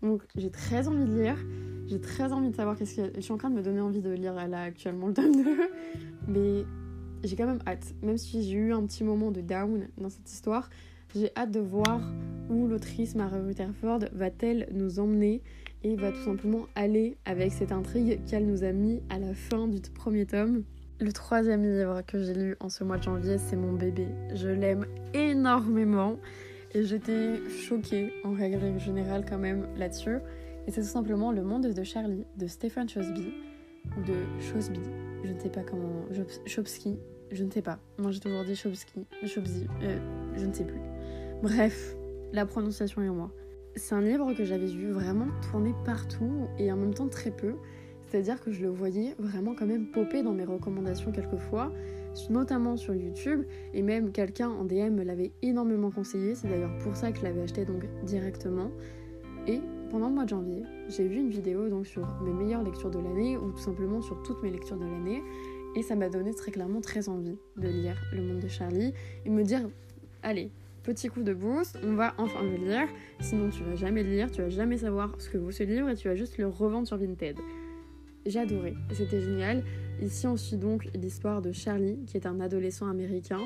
Donc 0.02 0.24
j'ai 0.36 0.50
très 0.50 0.88
envie 0.88 1.06
de 1.06 1.22
lire. 1.22 1.38
J'ai 1.88 2.02
très 2.02 2.34
envie 2.34 2.50
de 2.50 2.56
savoir 2.56 2.76
qu'est-ce 2.76 3.02
a. 3.02 3.10
Je 3.16 3.22
suis 3.22 3.34
en 3.34 3.38
train 3.38 3.50
de 3.50 3.56
me 3.56 3.62
donner 3.62 3.82
envie 3.82 4.02
de 4.02 4.10
lire 4.10 4.34
là 4.34 4.64
actuellement 4.64 5.08
le 5.08 5.14
tome 5.14 5.36
2. 5.36 5.44
Mais 6.28 6.66
j'ai 7.24 7.36
quand 7.36 7.46
même 7.46 7.62
hâte. 7.68 7.94
Même 8.02 8.18
si 8.18 8.44
j'ai 8.44 8.58
eu 8.58 8.74
un 8.74 8.86
petit 8.86 9.04
moment 9.04 9.32
de 9.32 9.42
down 9.42 9.88
dans 9.98 10.10
cette 10.10 10.32
histoire, 10.32 10.70
j'ai 11.16 11.32
hâte 11.36 11.52
de 11.52 11.60
voir 11.60 12.02
où 12.50 12.68
l'autrice 12.68 13.16
Mary 13.16 13.40
Rutherford 13.40 14.00
va-t-elle 14.12 14.68
nous 14.72 15.00
emmener 15.00 15.42
et 15.84 15.96
va 15.96 16.12
tout 16.12 16.24
simplement 16.24 16.68
aller 16.76 17.18
avec 17.26 17.52
cette 17.52 17.72
intrigue 17.72 18.20
qu'elle 18.26 18.46
nous 18.46 18.64
a 18.64 18.72
mis 18.72 19.02
à 19.10 19.20
la 19.20 19.34
fin 19.34 19.68
du 19.68 19.80
premier 19.82 20.26
tome. 20.26 20.64
Le 21.00 21.12
troisième 21.12 21.62
livre 21.64 22.02
que 22.06 22.24
j'ai 22.24 22.34
lu 22.34 22.56
en 22.60 22.70
ce 22.70 22.84
mois 22.84 22.98
de 22.98 23.04
janvier, 23.04 23.38
c'est 23.38 23.56
Mon 23.56 23.74
bébé. 23.74 24.08
Je 24.34 24.50
l'aime 24.50 24.86
énormément 25.14 26.18
et 26.74 26.84
j'étais 26.84 27.40
choquée 27.50 28.14
en 28.24 28.34
règle 28.34 28.80
générale 28.80 29.24
quand 29.28 29.38
même 29.38 29.68
là-dessus. 29.78 30.18
Et 30.68 30.72
c'est 30.72 30.82
tout 30.82 30.88
simplement 30.88 31.32
Le 31.32 31.44
Monde 31.44 31.68
de 31.68 31.84
Charlie 31.84 32.26
de 32.38 32.48
Stephen 32.48 32.90
Chosby, 32.90 33.34
ou 33.96 34.02
de 34.02 34.16
Chosby, 34.42 34.82
je 35.24 35.32
ne 35.32 35.40
sais 35.40 35.50
pas 35.50 35.62
comment, 35.62 36.06
Chomsky, 36.46 36.98
je 37.32 37.44
ne 37.44 37.52
sais 37.52 37.62
pas. 37.62 37.80
Moi 37.98 38.12
j'ai 38.12 38.20
toujours 38.20 38.44
dit 38.44 38.56
Chomsky, 38.56 39.06
Chomsky, 39.26 39.68
euh, 39.84 39.98
je 40.36 40.46
ne 40.46 40.54
sais 40.54 40.66
plus. 40.66 40.82
Bref, 41.42 41.96
la 42.34 42.46
prononciation 42.46 43.02
est 43.02 43.10
en 43.10 43.16
moi. 43.16 43.32
C'est 43.78 43.94
un 43.94 44.02
livre 44.02 44.34
que 44.34 44.44
j'avais 44.44 44.66
vu 44.66 44.90
vraiment 44.90 45.28
tourner 45.52 45.72
partout 45.86 46.48
et 46.58 46.72
en 46.72 46.78
même 46.78 46.96
temps 46.96 47.08
très 47.08 47.30
peu. 47.30 47.54
C'est-à-dire 48.08 48.42
que 48.42 48.52
je 48.52 48.64
le 48.64 48.70
voyais 48.70 49.14
vraiment 49.20 49.54
quand 49.54 49.68
même 49.68 49.92
popper 49.92 50.24
dans 50.24 50.34
mes 50.34 50.46
recommandations 50.46 51.12
quelquefois, 51.12 51.72
notamment 52.32 52.76
sur 52.76 52.96
YouTube, 52.96 53.44
et 53.76 53.84
même 53.84 54.12
quelqu'un 54.12 54.50
en 54.50 54.66
DM 54.66 54.96
me 54.96 55.04
l'avait 55.04 55.32
énormément 55.44 55.92
conseillé, 55.92 56.34
c'est 56.34 56.48
d'ailleurs 56.48 56.76
pour 56.80 56.96
ça 56.96 57.12
que 57.12 57.20
je 57.20 57.24
l'avais 57.24 57.42
acheté 57.42 57.66
donc 57.66 57.86
directement. 58.04 58.72
Et 59.46 59.60
pendant 59.92 60.08
le 60.08 60.16
mois 60.16 60.24
de 60.24 60.30
janvier, 60.30 60.64
j'ai 60.90 61.08
vu 61.08 61.18
une 61.18 61.30
vidéo 61.30 61.70
donc 61.70 61.86
sur 61.86 62.08
mes 62.24 62.34
meilleures 62.34 62.64
lectures 62.64 62.90
de 62.90 63.00
l'année, 63.00 63.38
ou 63.38 63.52
tout 63.52 63.60
simplement 63.60 64.02
sur 64.02 64.24
toutes 64.24 64.42
mes 64.42 64.50
lectures 64.50 64.78
de 64.78 64.86
l'année, 64.86 65.22
et 65.76 65.84
ça 65.84 65.96
m'a 65.96 66.10
donné 66.10 66.34
très 66.34 66.52
clairement 66.52 66.82
très 66.82 67.10
envie 67.10 67.38
de 67.58 67.68
lire 67.68 68.02
Le 68.12 68.24
Monde 68.24 68.40
de 68.40 68.48
Charlie, 68.48 68.94
et 69.26 69.30
me 69.30 69.44
dire, 69.44 69.70
allez, 70.24 70.50
petit 70.88 71.10
coup 71.10 71.22
de 71.22 71.34
boost, 71.34 71.78
on 71.84 71.96
va 71.96 72.14
enfin 72.18 72.42
le 72.44 72.56
lire, 72.56 72.88
sinon 73.20 73.50
tu 73.50 73.62
vas 73.62 73.76
jamais 73.76 74.04
le 74.04 74.10
lire, 74.10 74.32
tu 74.32 74.42
vas 74.42 74.48
jamais 74.48 74.78
savoir 74.78 75.14
ce 75.20 75.30
que 75.30 75.38
vaut 75.38 75.52
ce 75.52 75.64
livre, 75.64 75.90
et 75.90 75.96
tu 75.96 76.08
vas 76.08 76.16
juste 76.16 76.38
le 76.38 76.48
revendre 76.48 76.88
sur 76.88 76.96
Vinted. 76.96 77.38
J'ai 78.26 78.40
adoré, 78.40 78.74
c'était 78.94 79.20
génial. 79.20 79.66
Ici, 80.02 80.28
on 80.28 80.38
suit 80.38 80.56
donc 80.56 80.88
l'histoire 80.96 81.42
de 81.42 81.52
Charlie, 81.52 82.00
qui 82.06 82.16
est 82.16 82.26
un 82.26 82.40
adolescent 82.40 82.88
américain 82.88 83.42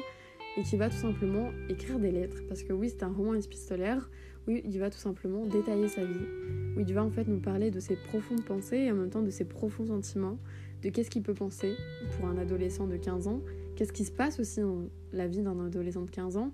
et 0.55 0.61
qui 0.61 0.77
va 0.77 0.89
tout 0.89 0.97
simplement 0.97 1.49
écrire 1.67 1.97
des 1.97 2.11
lettres. 2.11 2.43
Parce 2.47 2.61
que 2.61 2.73
oui, 2.73 2.89
c'est 2.89 3.01
un 3.01 3.11
roman 3.11 3.33
épistolaire 3.33 4.11
où 4.47 4.51
il 4.51 4.77
va 4.77 4.91
tout 4.91 4.99
simplement 4.99 5.43
détailler 5.47 5.87
sa 5.87 6.05
vie, 6.05 6.27
où 6.77 6.79
il 6.79 6.93
va 6.93 7.03
en 7.03 7.09
fait 7.09 7.27
nous 7.27 7.39
parler 7.39 7.71
de 7.71 7.79
ses 7.79 7.95
profondes 7.95 8.45
pensées 8.45 8.77
et 8.77 8.91
en 8.91 8.95
même 8.95 9.09
temps 9.09 9.23
de 9.23 9.31
ses 9.31 9.45
profonds 9.45 9.87
sentiments, 9.87 10.37
de 10.83 10.89
qu'est-ce 10.89 11.09
qu'il 11.09 11.23
peut 11.23 11.33
penser 11.33 11.73
pour 12.11 12.27
un 12.27 12.37
adolescent 12.37 12.85
de 12.85 12.97
15 12.97 13.27
ans, 13.27 13.41
qu'est-ce 13.75 13.93
qui 13.93 14.05
se 14.05 14.11
passe 14.11 14.39
aussi 14.39 14.61
dans 14.61 14.83
la 15.11 15.27
vie 15.27 15.41
d'un 15.41 15.59
adolescent 15.65 16.03
de 16.03 16.09
15 16.11 16.37
ans, 16.37 16.51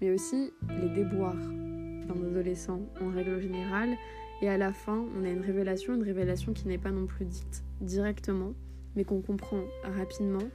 mais 0.00 0.10
aussi 0.10 0.52
les 0.80 0.88
déboires 0.88 1.34
d'un 1.34 2.26
adolescent 2.26 2.80
en 3.00 3.10
règle 3.10 3.40
générale 3.40 3.96
et 4.42 4.48
à 4.48 4.56
la 4.56 4.72
fin, 4.72 5.04
on 5.18 5.24
a 5.24 5.28
une 5.28 5.42
révélation, 5.42 5.94
une 5.94 6.02
révélation 6.02 6.52
qui 6.52 6.66
n'est 6.66 6.78
pas 6.78 6.90
non 6.90 7.06
plus 7.06 7.26
dite 7.26 7.62
directement, 7.80 8.54
mais 8.96 9.04
qu'on 9.04 9.20
comprend 9.20 9.62
rapidement, 9.84 10.48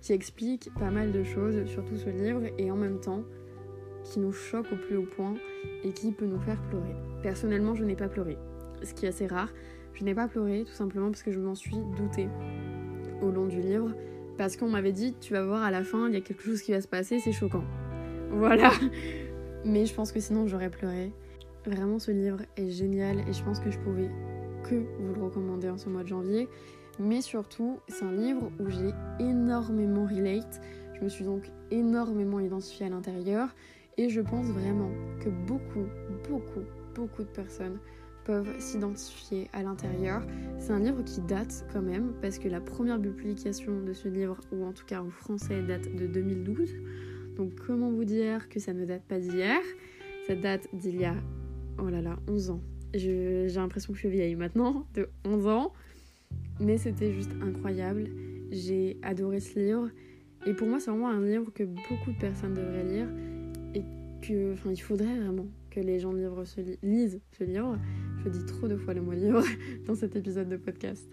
qui 0.00 0.12
explique 0.12 0.70
pas 0.74 0.90
mal 0.90 1.12
de 1.12 1.22
choses 1.22 1.64
sur 1.66 1.84
tout 1.84 1.96
ce 1.96 2.10
livre 2.10 2.42
et 2.58 2.70
en 2.70 2.76
même 2.76 3.00
temps 3.00 3.22
qui 4.04 4.20
nous 4.20 4.32
choque 4.32 4.72
au 4.72 4.76
plus 4.76 4.96
haut 4.96 5.06
point 5.16 5.34
et 5.84 5.92
qui 5.92 6.12
peut 6.12 6.26
nous 6.26 6.40
faire 6.40 6.60
pleurer. 6.68 6.94
Personnellement, 7.22 7.74
je 7.74 7.84
n'ai 7.84 7.96
pas 7.96 8.08
pleuré, 8.08 8.36
ce 8.82 8.92
qui 8.94 9.06
est 9.06 9.08
assez 9.08 9.26
rare. 9.26 9.52
Je 9.94 10.04
n'ai 10.04 10.14
pas 10.14 10.28
pleuré 10.28 10.64
tout 10.64 10.72
simplement 10.72 11.10
parce 11.10 11.22
que 11.22 11.32
je 11.32 11.40
m'en 11.40 11.54
suis 11.54 11.76
doutée 11.96 12.28
au 13.22 13.30
long 13.30 13.46
du 13.46 13.60
livre, 13.60 13.94
parce 14.36 14.56
qu'on 14.56 14.68
m'avait 14.68 14.92
dit 14.92 15.14
tu 15.20 15.32
vas 15.32 15.44
voir 15.44 15.62
à 15.62 15.70
la 15.70 15.82
fin, 15.82 16.08
il 16.08 16.14
y 16.14 16.16
a 16.16 16.20
quelque 16.20 16.42
chose 16.42 16.62
qui 16.62 16.72
va 16.72 16.80
se 16.80 16.88
passer, 16.88 17.18
c'est 17.18 17.32
choquant. 17.32 17.64
Voilà. 18.30 18.70
Mais 19.64 19.86
je 19.86 19.94
pense 19.94 20.12
que 20.12 20.20
sinon 20.20 20.46
j'aurais 20.46 20.70
pleuré. 20.70 21.12
Vraiment, 21.66 21.98
ce 21.98 22.10
livre 22.10 22.40
est 22.56 22.70
génial 22.70 23.20
et 23.28 23.32
je 23.32 23.42
pense 23.42 23.60
que 23.60 23.70
je 23.70 23.78
pouvais 23.78 24.10
que 24.64 24.76
vous 25.00 25.14
le 25.14 25.22
recommander 25.22 25.68
en 25.68 25.78
ce 25.78 25.88
mois 25.88 26.02
de 26.02 26.08
janvier. 26.08 26.48
Mais 26.98 27.20
surtout, 27.20 27.78
c'est 27.88 28.04
un 28.04 28.12
livre 28.12 28.50
où 28.58 28.68
j'ai 28.70 28.90
énormément 29.20 30.06
relate. 30.06 30.60
Je 30.94 31.04
me 31.04 31.08
suis 31.08 31.24
donc 31.24 31.50
énormément 31.70 32.40
identifiée 32.40 32.86
à 32.86 32.88
l'intérieur 32.88 33.48
et 33.96 34.08
je 34.08 34.20
pense 34.20 34.46
vraiment 34.46 34.90
que 35.20 35.28
beaucoup, 35.28 35.86
beaucoup, 36.28 36.64
beaucoup 36.94 37.22
de 37.22 37.28
personnes 37.28 37.78
peuvent 38.24 38.58
s'identifier 38.58 39.48
à 39.52 39.62
l'intérieur. 39.62 40.22
C'est 40.58 40.72
un 40.72 40.80
livre 40.80 41.02
qui 41.02 41.20
date 41.22 41.64
quand 41.72 41.82
même 41.82 42.12
parce 42.20 42.38
que 42.38 42.48
la 42.48 42.60
première 42.60 43.00
publication 43.00 43.80
de 43.80 43.92
ce 43.92 44.08
livre, 44.08 44.36
ou 44.52 44.64
en 44.64 44.72
tout 44.72 44.84
cas 44.84 45.00
en 45.00 45.10
français, 45.10 45.62
date 45.62 45.94
de 45.94 46.06
2012. 46.06 46.74
Donc 47.38 47.54
comment 47.66 47.90
vous 47.90 48.04
dire 48.04 48.48
que 48.48 48.58
ça 48.58 48.74
ne 48.74 48.84
date 48.84 49.04
pas 49.04 49.20
d'hier? 49.20 49.60
Ça 50.26 50.34
date 50.34 50.68
d'il 50.74 51.00
y 51.00 51.04
a 51.04 51.14
oh 51.78 51.88
là 51.88 52.02
là, 52.02 52.18
11 52.28 52.50
ans. 52.50 52.60
J'ai 52.94 53.46
l'impression 53.48 53.92
que 53.92 53.98
je 53.98 54.08
suis 54.08 54.10
vieille 54.10 54.34
maintenant, 54.34 54.86
de 54.94 55.08
11 55.24 55.46
ans. 55.46 55.72
Mais 56.60 56.76
c'était 56.78 57.12
juste 57.12 57.30
incroyable. 57.40 58.08
J'ai 58.50 58.98
adoré 59.02 59.40
ce 59.40 59.58
livre. 59.58 59.88
Et 60.46 60.52
pour 60.52 60.66
moi, 60.66 60.80
c'est 60.80 60.90
vraiment 60.90 61.08
un 61.08 61.24
livre 61.24 61.52
que 61.52 61.62
beaucoup 61.62 62.12
de 62.12 62.18
personnes 62.18 62.54
devraient 62.54 62.84
lire. 62.84 63.08
Et 63.74 63.82
que, 64.20 64.54
enfin, 64.54 64.70
il 64.72 64.80
faudrait 64.80 65.18
vraiment 65.18 65.46
que 65.70 65.80
les 65.80 66.00
gens 66.00 66.12
lisent 66.82 67.20
ce 67.38 67.44
livre. 67.44 67.78
Je 68.24 68.30
dis 68.30 68.44
trop 68.46 68.66
de 68.66 68.76
fois 68.76 68.94
le 68.94 69.02
mot 69.02 69.12
livre 69.12 69.44
dans 69.86 69.94
cet 69.94 70.16
épisode 70.16 70.48
de 70.48 70.56
podcast. 70.56 71.08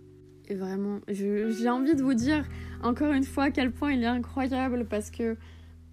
Et 0.48 0.55
vraiment, 0.55 1.00
j'ai 1.08 1.70
envie 1.70 1.96
de 1.96 2.03
vous 2.03 2.13
dire 2.13 2.48
encore 2.82 3.12
une 3.13 3.24
fois 3.24 3.46
à 3.46 3.51
quel 3.51 3.72
point 3.72 3.94
il 3.94 4.03
est 4.03 4.08
incroyable 4.08 4.86
parce 4.88 5.10
que 5.10 5.38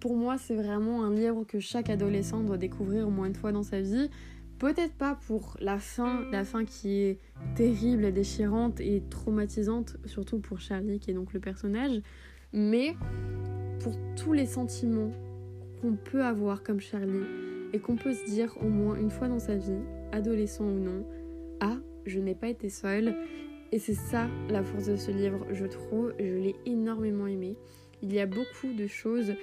pour 0.03 0.17
moi, 0.17 0.37
c'est 0.37 0.55
vraiment 0.55 1.05
un 1.05 1.15
livre 1.15 1.45
que 1.45 1.61
chaque 1.61 1.89
adolescent 1.89 2.43
doit 2.43 2.57
découvrir 2.57 3.07
au 3.07 3.09
moins 3.09 3.27
une 3.27 3.35
fois 3.35 3.53
dans 3.53 3.63
sa 3.63 3.79
vie. 3.79 4.09
Peut-être 4.59 4.91
pas 4.95 5.17
pour 5.27 5.55
la 5.61 5.77
fin, 5.77 6.25
la 6.29 6.43
fin 6.43 6.65
qui 6.65 6.99
est 6.99 7.19
terrible 7.55 8.11
déchirante 8.11 8.81
et 8.81 9.01
traumatisante, 9.09 9.95
surtout 10.03 10.39
pour 10.39 10.59
Charlie 10.59 10.99
qui 10.99 11.11
est 11.11 11.13
donc 11.13 11.31
le 11.31 11.39
personnage, 11.39 12.01
mais 12.51 12.97
pour 13.79 13.93
tous 14.17 14.33
les 14.33 14.45
sentiments 14.45 15.13
qu'on 15.79 15.93
peut 15.93 16.25
avoir 16.25 16.63
comme 16.63 16.81
Charlie 16.81 17.23
et 17.71 17.79
qu'on 17.79 17.95
peut 17.95 18.13
se 18.13 18.25
dire 18.25 18.57
au 18.61 18.67
moins 18.67 18.97
une 18.97 19.09
fois 19.09 19.29
dans 19.29 19.39
sa 19.39 19.55
vie, 19.55 19.79
adolescent 20.11 20.65
ou 20.65 20.79
non, 20.79 21.05
ah, 21.61 21.77
je 22.05 22.19
n'ai 22.19 22.35
pas 22.35 22.49
été 22.49 22.67
seule. 22.67 23.15
Et 23.71 23.79
c'est 23.79 23.95
ça 23.95 24.27
la 24.49 24.63
force 24.63 24.87
de 24.87 24.97
ce 24.97 25.11
livre, 25.11 25.47
je 25.53 25.65
trouve, 25.65 26.13
je 26.19 26.25
l'ai 26.25 26.55
énormément 26.65 27.25
aimé. 27.25 27.55
Il 28.03 28.13
y 28.13 28.19
a 28.19 28.25
beaucoup 28.25 28.73
de 28.77 28.85
choses 28.85 29.33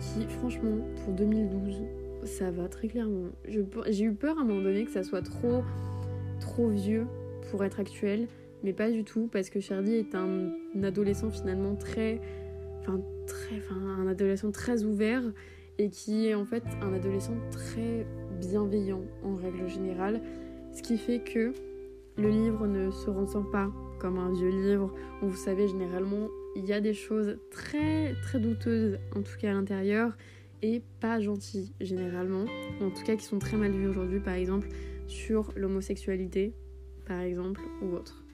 qui, 0.00 0.26
franchement, 0.26 0.78
pour 1.04 1.14
2012, 1.14 1.76
ça 2.24 2.50
va 2.50 2.66
très 2.68 2.88
clairement. 2.88 3.28
J'ai 3.46 4.04
eu 4.04 4.12
peur 4.12 4.38
à 4.38 4.40
un 4.40 4.44
moment 4.44 4.60
donné 4.60 4.84
que 4.84 4.90
ça 4.90 5.04
soit 5.04 5.22
trop, 5.22 5.62
trop 6.40 6.68
vieux 6.68 7.06
pour 7.48 7.64
être 7.64 7.78
actuel, 7.78 8.26
mais 8.64 8.72
pas 8.72 8.90
du 8.90 9.04
tout 9.04 9.28
parce 9.30 9.50
que 9.50 9.60
Charlie 9.60 9.94
est 9.94 10.16
un, 10.16 10.50
adolescent 10.82 11.30
finalement 11.30 11.76
très, 11.76 12.20
enfin 12.80 13.00
très, 13.28 13.58
enfin 13.58 13.76
un 13.76 14.08
adolescent 14.08 14.50
très 14.50 14.82
ouvert 14.82 15.22
et 15.78 15.88
qui 15.88 16.26
est 16.26 16.34
en 16.34 16.44
fait 16.44 16.64
un 16.82 16.92
adolescent 16.92 17.36
très 17.52 18.04
bienveillant 18.40 19.04
en 19.22 19.36
règle 19.36 19.68
générale, 19.68 20.20
ce 20.74 20.82
qui 20.82 20.98
fait 20.98 21.20
que 21.20 21.52
le 22.16 22.28
livre 22.28 22.66
ne 22.66 22.90
se 22.90 23.10
ressent 23.10 23.44
pas 23.44 23.70
comme 24.00 24.18
un 24.18 24.32
vieux 24.32 24.50
livre 24.50 24.92
où 25.22 25.28
vous 25.28 25.36
savez 25.36 25.68
généralement 25.68 26.28
il 26.58 26.66
y 26.66 26.72
a 26.72 26.80
des 26.80 26.92
choses 26.92 27.38
très 27.52 28.14
très 28.20 28.40
douteuses 28.40 28.98
en 29.14 29.22
tout 29.22 29.36
cas 29.40 29.50
à 29.50 29.52
l'intérieur 29.52 30.16
et 30.60 30.82
pas 31.00 31.20
gentils 31.20 31.72
généralement, 31.80 32.46
en 32.80 32.90
tout 32.90 33.04
cas 33.04 33.14
qui 33.14 33.24
sont 33.24 33.38
très 33.38 33.56
mal 33.56 33.70
vus 33.70 33.86
aujourd'hui 33.86 34.18
par 34.18 34.34
exemple 34.34 34.68
sur 35.06 35.52
l'homosexualité 35.54 36.52
par 37.06 37.20
exemple 37.20 37.60
ou 37.80 37.94
autre. 37.94 38.24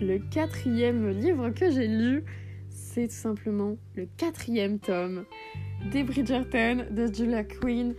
Le 0.00 0.18
quatrième 0.30 1.10
livre 1.10 1.50
que 1.50 1.70
j'ai 1.70 1.88
lu, 1.88 2.24
c'est 2.70 3.08
tout 3.08 3.14
simplement 3.14 3.76
le 3.94 4.06
quatrième 4.16 4.78
tome 4.78 5.24
des 5.90 6.04
Bridgerton 6.04 6.86
de 6.90 7.12
Julia 7.12 7.42
Quinn. 7.44 7.94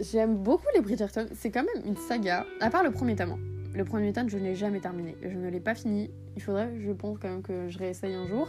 J'aime 0.00 0.38
beaucoup 0.38 0.66
les 0.74 0.80
Bridgerton, 0.80 1.26
c'est 1.34 1.50
quand 1.50 1.62
même 1.62 1.84
une 1.86 1.96
saga, 1.96 2.46
à 2.60 2.70
part 2.70 2.82
le 2.82 2.90
premier 2.90 3.14
tome. 3.14 3.38
Le 3.74 3.84
premier 3.84 4.12
tome, 4.12 4.30
je 4.30 4.38
ne 4.38 4.44
l'ai 4.44 4.54
jamais 4.54 4.80
terminé, 4.80 5.14
je 5.22 5.36
ne 5.36 5.50
l'ai 5.50 5.60
pas 5.60 5.74
fini. 5.74 6.10
Il 6.34 6.42
faudrait, 6.42 6.72
je 6.80 6.90
pense 6.92 7.18
quand 7.18 7.28
même 7.28 7.42
que 7.42 7.68
je 7.68 7.78
réessaye 7.78 8.14
un 8.14 8.26
jour. 8.26 8.48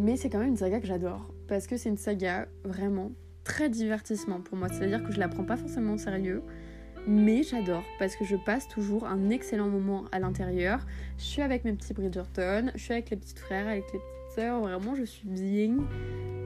Mais 0.00 0.16
c'est 0.16 0.30
quand 0.30 0.38
même 0.38 0.48
une 0.48 0.56
saga 0.56 0.80
que 0.80 0.86
j'adore, 0.86 1.26
parce 1.46 1.66
que 1.66 1.76
c'est 1.76 1.90
une 1.90 1.98
saga 1.98 2.48
vraiment 2.64 3.12
très 3.44 3.68
divertissement 3.68 4.40
pour 4.40 4.56
moi. 4.56 4.68
C'est-à-dire 4.70 5.04
que 5.04 5.12
je 5.12 5.20
la 5.20 5.28
prends 5.28 5.44
pas 5.44 5.58
forcément 5.58 5.92
au 5.92 5.98
sérieux, 5.98 6.42
mais 7.06 7.42
j'adore 7.42 7.84
parce 7.98 8.16
que 8.16 8.24
je 8.24 8.36
passe 8.36 8.66
toujours 8.66 9.04
un 9.04 9.28
excellent 9.28 9.68
moment 9.68 10.06
à 10.10 10.18
l'intérieur. 10.18 10.86
Je 11.18 11.24
suis 11.24 11.42
avec 11.42 11.66
mes 11.66 11.74
petits 11.74 11.92
Bridgerton, 11.92 12.70
je 12.74 12.82
suis 12.82 12.94
avec 12.94 13.10
les 13.10 13.18
petites 13.18 13.40
frères, 13.40 13.68
avec 13.68 13.84
les 13.92 13.98
petites 13.98 14.34
sœurs, 14.36 14.60
vraiment 14.60 14.94
je 14.94 15.04
suis 15.04 15.28
bien. 15.28 15.76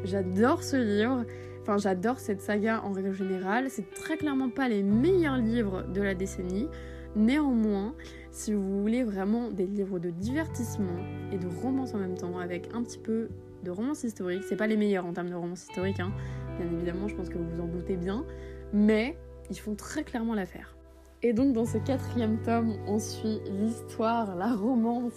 J'adore 0.03 0.65
ce 0.65 0.77
livre. 0.77 1.25
Enfin, 1.63 1.79
j'adore 1.79 2.19
cette 2.19 2.41
saga 2.41 2.83
en 2.83 2.91
règle 2.91 3.13
générale. 3.13 3.71
C'est 3.71 3.95
très 3.95 4.17
clairement 4.17 4.51
pas 4.51 4.69
les 4.69 4.83
meilleurs 4.83 5.39
livres 5.39 5.85
de 5.95 6.03
la 6.03 6.15
décennie. 6.15 6.67
Néanmoins, 7.15 7.95
si 8.33 8.53
vous 8.53 8.83
voulez 8.83 9.05
vraiment 9.05 9.49
des 9.49 9.67
livres 9.67 10.01
de 10.01 10.11
divertissement 10.11 10.99
et 11.31 11.39
de 11.39 11.47
romance 11.47 11.95
en 11.95 11.99
même 11.99 12.17
temps, 12.17 12.39
avec 12.39 12.69
un 12.75 12.83
petit 12.83 12.99
peu 12.99 13.29
de 13.65 13.71
romance 13.71 14.05
historique, 14.05 14.43
c'est 14.49 14.57
pas 14.57 14.67
les 14.67 14.77
meilleurs 14.77 15.07
en 15.07 15.13
termes 15.13 15.31
de 15.31 15.35
romance 15.35 15.65
historique, 15.65 16.01
hein, 16.01 16.13
bien 16.59 16.71
évidemment, 16.71 17.09
je 17.09 17.17
pense 17.17 17.29
que 17.29 17.39
vous 17.39 17.49
vous 17.51 17.61
en 17.61 17.67
doutez 17.67 17.97
bien, 17.97 18.25
mais 18.73 19.17
ils 19.51 19.59
font 19.59 19.75
très 19.75 20.05
clairement 20.05 20.35
l'affaire. 20.35 20.77
Et 21.23 21.33
donc 21.33 21.55
dans 21.55 21.65
ce 21.65 21.79
quatrième 21.79 22.39
tome, 22.43 22.77
on 22.87 22.99
suit 22.99 23.41
l'histoire, 23.51 24.37
la 24.37 24.55
romance, 24.55 25.15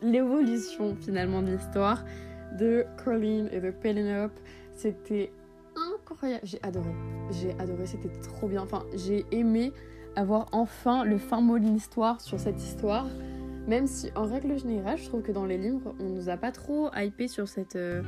l'évolution 0.00 0.94
finalement 0.94 1.42
de 1.42 1.52
l'histoire 1.52 2.04
de 2.56 2.86
Colleen 3.04 3.48
et 3.52 3.60
de 3.60 3.70
Penelope. 3.70 4.38
C'était 4.74 5.32
incroyable, 5.76 6.42
j'ai 6.44 6.60
adoré, 6.62 6.94
j'ai 7.32 7.50
adoré, 7.58 7.86
c'était 7.86 8.10
trop 8.20 8.46
bien. 8.46 8.62
Enfin, 8.62 8.84
j'ai 8.94 9.26
aimé 9.32 9.72
avoir 10.14 10.46
enfin 10.52 11.04
le 11.04 11.18
fin 11.18 11.40
mot 11.40 11.58
de 11.58 11.64
l'histoire 11.64 12.20
sur 12.20 12.38
cette 12.38 12.62
histoire. 12.62 13.06
Même 13.68 13.86
si, 13.86 14.10
en 14.16 14.24
règle 14.24 14.58
générale, 14.58 14.96
je 14.96 15.04
trouve 15.04 15.20
que 15.20 15.30
dans 15.30 15.44
les 15.44 15.58
livres, 15.58 15.94
on 16.00 16.08
nous 16.08 16.30
a 16.30 16.38
pas 16.38 16.52
trop 16.52 16.88
hypé 16.96 17.28
sur 17.28 17.48
cette, 17.48 17.76
euh, 17.76 18.02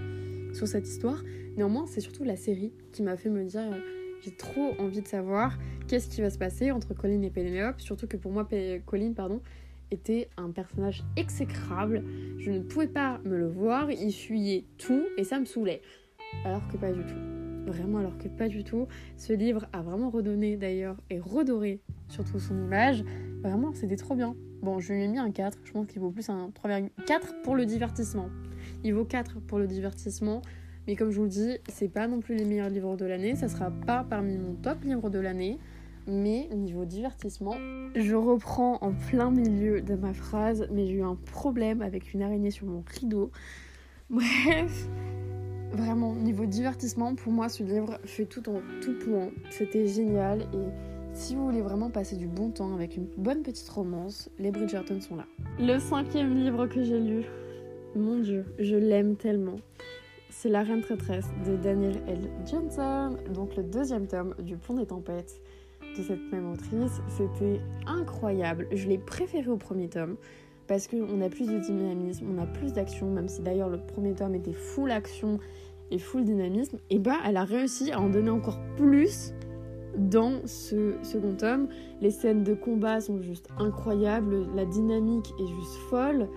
sur 0.54 0.66
cette 0.66 0.88
histoire. 0.88 1.22
Néanmoins, 1.58 1.84
c'est 1.86 2.00
surtout 2.00 2.24
la 2.24 2.36
série 2.36 2.72
qui 2.92 3.02
m'a 3.02 3.18
fait 3.18 3.28
me 3.28 3.44
dire 3.44 3.60
euh, 3.60 3.78
j'ai 4.22 4.30
trop 4.30 4.72
envie 4.78 5.02
de 5.02 5.06
savoir 5.06 5.58
qu'est-ce 5.86 6.08
qui 6.08 6.22
va 6.22 6.30
se 6.30 6.38
passer 6.38 6.70
entre 6.70 6.94
Colin 6.94 7.20
et 7.20 7.28
Penelope. 7.28 7.78
Surtout 7.78 8.06
que 8.06 8.16
pour 8.16 8.32
moi, 8.32 8.48
Colin, 8.86 9.12
pardon, 9.12 9.42
était 9.90 10.30
un 10.38 10.50
personnage 10.50 11.04
exécrable. 11.16 12.04
Je 12.38 12.50
ne 12.52 12.60
pouvais 12.60 12.88
pas 12.88 13.20
me 13.24 13.36
le 13.36 13.46
voir, 13.46 13.90
il 13.90 14.12
fuyait 14.12 14.64
tout 14.78 15.04
et 15.18 15.24
ça 15.24 15.38
me 15.38 15.44
saoulait. 15.44 15.82
Alors 16.46 16.66
que 16.68 16.78
pas 16.78 16.90
du 16.90 17.04
tout. 17.04 17.70
Vraiment, 17.70 17.98
alors 17.98 18.16
que 18.16 18.28
pas 18.28 18.48
du 18.48 18.64
tout. 18.64 18.88
Ce 19.18 19.34
livre 19.34 19.66
a 19.74 19.82
vraiment 19.82 20.08
redonné 20.08 20.56
d'ailleurs 20.56 20.96
et 21.10 21.20
redoré 21.20 21.80
surtout 22.08 22.38
son 22.38 22.56
image. 22.56 23.04
Vraiment, 23.42 23.74
c'était 23.74 23.96
trop 23.96 24.14
bien. 24.14 24.34
Bon, 24.62 24.78
je 24.78 24.92
lui 24.92 25.02
ai 25.02 25.08
mis 25.08 25.18
un 25.18 25.30
4. 25.30 25.58
Je 25.64 25.72
pense 25.72 25.86
qu'il 25.86 26.00
vaut 26.00 26.10
plus 26.10 26.28
un 26.28 26.50
3,4 26.50 27.42
pour 27.42 27.56
le 27.56 27.64
divertissement. 27.64 28.28
Il 28.84 28.94
vaut 28.94 29.04
4 29.04 29.40
pour 29.40 29.58
le 29.58 29.66
divertissement. 29.66 30.42
Mais 30.86 30.96
comme 30.96 31.10
je 31.10 31.16
vous 31.16 31.24
le 31.24 31.30
dis, 31.30 31.58
c'est 31.68 31.88
pas 31.88 32.06
non 32.08 32.20
plus 32.20 32.34
les 32.34 32.44
meilleurs 32.44 32.68
livres 32.68 32.96
de 32.96 33.06
l'année. 33.06 33.36
Ça 33.36 33.48
sera 33.48 33.70
pas 33.70 34.04
parmi 34.08 34.36
mon 34.36 34.54
top 34.54 34.84
livre 34.84 35.08
de 35.08 35.18
l'année. 35.18 35.58
Mais 36.06 36.48
niveau 36.52 36.84
divertissement, 36.84 37.56
je 37.94 38.14
reprends 38.14 38.78
en 38.80 38.92
plein 38.92 39.30
milieu 39.30 39.80
de 39.80 39.94
ma 39.94 40.12
phrase, 40.12 40.66
mais 40.72 40.86
j'ai 40.86 40.94
eu 40.94 41.02
un 41.02 41.14
problème 41.14 41.82
avec 41.82 42.12
une 42.14 42.22
araignée 42.22 42.50
sur 42.50 42.66
mon 42.66 42.82
rideau. 42.98 43.30
Bref, 44.10 44.88
vraiment, 45.72 46.14
niveau 46.14 46.46
divertissement, 46.46 47.14
pour 47.14 47.32
moi, 47.32 47.48
ce 47.48 47.62
livre 47.62 47.98
fait 48.04 48.24
tout 48.24 48.48
en 48.48 48.60
tout 48.82 48.98
point. 48.98 49.30
C'était 49.50 49.86
génial 49.86 50.42
et 50.52 50.89
si 51.12 51.34
vous 51.34 51.44
voulez 51.44 51.62
vraiment 51.62 51.90
passer 51.90 52.16
du 52.16 52.26
bon 52.26 52.50
temps 52.50 52.74
avec 52.74 52.96
une 52.96 53.06
bonne 53.16 53.42
petite 53.42 53.68
romance, 53.68 54.30
les 54.38 54.50
Bridgerton 54.50 55.00
sont 55.00 55.16
là. 55.16 55.26
Le 55.58 55.78
cinquième 55.78 56.34
livre 56.34 56.66
que 56.66 56.82
j'ai 56.82 57.00
lu, 57.00 57.24
mon 57.94 58.18
dieu, 58.20 58.44
je 58.58 58.76
l'aime 58.76 59.16
tellement. 59.16 59.56
C'est 60.30 60.48
La 60.48 60.62
Reine 60.62 60.80
Traîtresse 60.80 61.26
de 61.46 61.56
Daniel 61.56 62.00
L. 62.06 62.30
Johnson, 62.48 63.16
donc 63.34 63.56
le 63.56 63.62
deuxième 63.62 64.06
tome 64.06 64.34
du 64.38 64.56
Pont 64.56 64.74
des 64.74 64.86
Tempêtes 64.86 65.40
de 65.96 66.02
cette 66.02 66.32
même 66.32 66.50
autrice. 66.50 67.00
C'était 67.08 67.60
incroyable. 67.86 68.68
Je 68.72 68.88
l'ai 68.88 68.98
préféré 68.98 69.50
au 69.50 69.56
premier 69.56 69.88
tome 69.88 70.16
parce 70.66 70.86
qu'on 70.86 71.20
a 71.20 71.28
plus 71.28 71.48
de 71.48 71.58
dynamisme, 71.58 72.26
on 72.32 72.40
a 72.40 72.46
plus 72.46 72.72
d'action, 72.72 73.10
même 73.10 73.28
si 73.28 73.42
d'ailleurs 73.42 73.68
le 73.68 73.78
premier 73.78 74.14
tome 74.14 74.36
était 74.36 74.52
full 74.52 74.92
action 74.92 75.40
et 75.90 75.98
full 75.98 76.24
dynamisme. 76.24 76.78
Et 76.90 77.00
bah, 77.00 77.16
elle 77.26 77.36
a 77.36 77.44
réussi 77.44 77.90
à 77.90 78.00
en 78.00 78.08
donner 78.08 78.30
encore 78.30 78.60
plus 78.76 79.34
dans 79.96 80.40
ce 80.46 80.94
second 81.02 81.34
tome. 81.34 81.68
Les 82.00 82.10
scènes 82.10 82.44
de 82.44 82.54
combat 82.54 83.00
sont 83.00 83.20
juste 83.20 83.48
incroyables, 83.58 84.46
la 84.54 84.64
dynamique 84.64 85.32
est 85.38 85.46
juste 85.46 85.76
folle. 85.88 86.28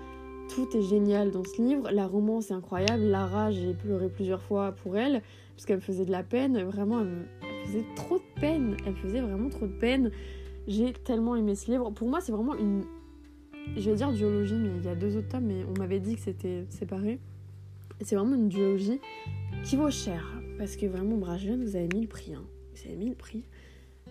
Tout 0.54 0.68
est 0.76 0.82
génial 0.82 1.32
dans 1.32 1.44
ce 1.44 1.62
livre, 1.62 1.90
la 1.92 2.06
romance 2.06 2.52
est 2.52 2.54
incroyable, 2.54 3.04
Lara, 3.04 3.50
j'ai 3.52 3.74
pleuré 3.74 4.10
plusieurs 4.10 4.42
fois 4.42 4.74
pour 4.74 4.98
elle, 4.98 5.22
parce 5.56 5.66
qu'elle 5.66 5.78
me 5.78 5.82
faisait 5.82 6.06
de 6.06 6.12
la 6.12 6.22
peine, 6.22 6.62
vraiment, 6.64 7.00
elle 7.00 7.26
faisait 7.66 7.86
trop 7.96 8.18
de 8.18 8.42
peine. 8.42 8.78
Elle 8.86 8.96
faisait 8.96 9.22
vraiment 9.22 9.50
trop 9.50 9.68
de 9.68 9.74
peine. 9.74 10.12
J'ai 10.68 10.94
tellement 10.94 11.36
aimé 11.36 11.56
ce 11.56 11.72
livre. 11.72 11.92
Pour 11.92 12.08
moi, 12.08 12.22
c'est 12.22 12.32
vraiment 12.32 12.56
une. 12.56 12.84
Je 13.76 13.90
vais 13.90 13.96
dire 13.96 14.12
duologie, 14.12 14.56
mais 14.56 14.70
il 14.78 14.86
y 14.86 14.90
a 14.90 14.96
deux 14.96 15.16
autres 15.16 15.30
tomes, 15.30 15.46
mais 15.46 15.66
on 15.66 15.80
m'avait 15.80 16.00
dit 16.00 16.16
que 16.16 16.22
c'était 16.22 16.66
séparé. 16.70 17.20
C'est 18.02 18.16
vraiment 18.16 18.36
une 18.36 18.50
duologie 18.50 19.00
qui 19.64 19.78
vaut 19.78 19.92
cher. 19.92 20.26
Parce 20.58 20.76
que 20.76 20.86
vraiment, 20.86 21.18
Brajlon, 21.18 21.58
vous 21.62 21.76
avez 21.76 21.88
mis 21.94 22.02
le 22.02 22.08
prix. 22.08 22.34
Hein. 22.34 22.44
Mis 22.90 23.10
le 23.10 23.16
prix. 23.16 23.44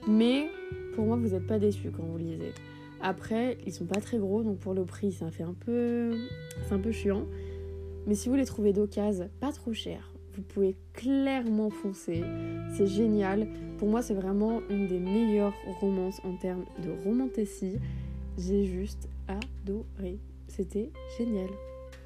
Mais 0.09 0.49
pour 0.95 1.07
moi, 1.07 1.17
vous 1.17 1.29
n'êtes 1.29 1.47
pas 1.47 1.59
déçus 1.59 1.91
quand 1.91 2.03
vous 2.03 2.19
lisez. 2.19 2.53
Après, 3.01 3.59
ils 3.67 3.73
sont 3.73 3.85
pas 3.85 4.01
très 4.01 4.19
gros, 4.19 4.43
donc 4.43 4.59
pour 4.59 4.75
le 4.75 4.85
prix, 4.85 5.13
ça 5.13 5.31
fait 5.31 5.43
un 5.43 5.55
peu. 5.55 6.17
C'est 6.67 6.75
un 6.75 6.79
peu 6.79 6.93
chiant. 6.93 7.27
Mais 8.07 8.15
si 8.15 8.29
vous 8.29 8.35
les 8.35 8.45
trouvez 8.45 8.73
d'occasion, 8.73 9.29
pas 9.41 9.53
trop 9.53 9.73
cher, 9.73 10.13
vous 10.35 10.43
pouvez 10.43 10.77
clairement 10.93 11.71
foncer. 11.71 12.23
C'est 12.77 12.87
génial. 12.87 13.47
Pour 13.79 13.89
moi, 13.89 14.03
c'est 14.03 14.15
vraiment 14.15 14.61
une 14.71 14.87
des 14.87 14.99
meilleures 14.99 15.55
romances 15.81 16.21
en 16.25 16.37
termes 16.37 16.65
de 16.83 16.91
romantécie. 17.05 17.77
J'ai 18.39 18.65
juste 18.65 19.09
adoré. 19.29 20.19
C'était 20.49 20.91
génial. 21.19 21.49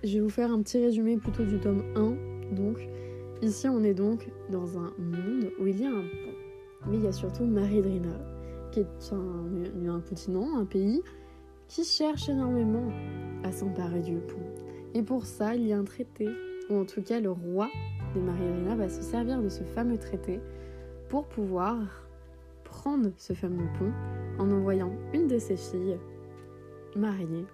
Je 0.02 0.14
vais 0.14 0.20
vous 0.20 0.30
faire 0.30 0.50
un 0.50 0.60
petit 0.62 0.78
résumé 0.78 1.16
plutôt 1.16 1.44
du 1.44 1.58
tome 1.58 1.82
1. 1.94 2.54
Donc, 2.54 2.78
ici, 3.42 3.68
on 3.68 3.82
est 3.84 3.94
donc 3.94 4.28
dans 4.50 4.78
un 4.78 4.92
monde 4.98 5.50
où 5.60 5.66
il 5.66 5.80
y 5.80 5.84
a 5.84 5.90
un 5.90 6.02
pont. 6.02 6.35
Mais 6.88 6.96
il 6.96 7.04
y 7.04 7.06
a 7.06 7.12
surtout 7.12 7.44
Marie-Drina, 7.44 8.18
qui 8.70 8.80
est 8.80 9.12
un, 9.12 9.88
un 9.90 10.00
continent, 10.00 10.58
un 10.58 10.64
pays, 10.64 11.02
qui 11.68 11.84
cherche 11.84 12.28
énormément 12.28 12.88
à 13.42 13.52
s'emparer 13.52 14.00
du 14.00 14.16
pont. 14.16 14.36
Et 14.94 15.02
pour 15.02 15.24
ça, 15.26 15.54
il 15.54 15.66
y 15.66 15.72
a 15.72 15.78
un 15.78 15.84
traité, 15.84 16.28
ou 16.70 16.76
en 16.76 16.84
tout 16.84 17.02
cas 17.02 17.20
le 17.20 17.30
roi 17.30 17.68
Marie-Elena 18.20 18.76
va 18.76 18.88
se 18.88 19.02
servir 19.02 19.42
de 19.42 19.48
ce 19.48 19.62
fameux 19.62 19.98
traité 19.98 20.40
pour 21.08 21.26
pouvoir 21.26 21.76
prendre 22.64 23.10
ce 23.16 23.32
fameux 23.32 23.68
pont 23.78 23.92
en 24.38 24.50
envoyant 24.50 24.92
une 25.12 25.28
de 25.28 25.38
ses 25.38 25.56
filles 25.56 25.98
marier 26.96 27.44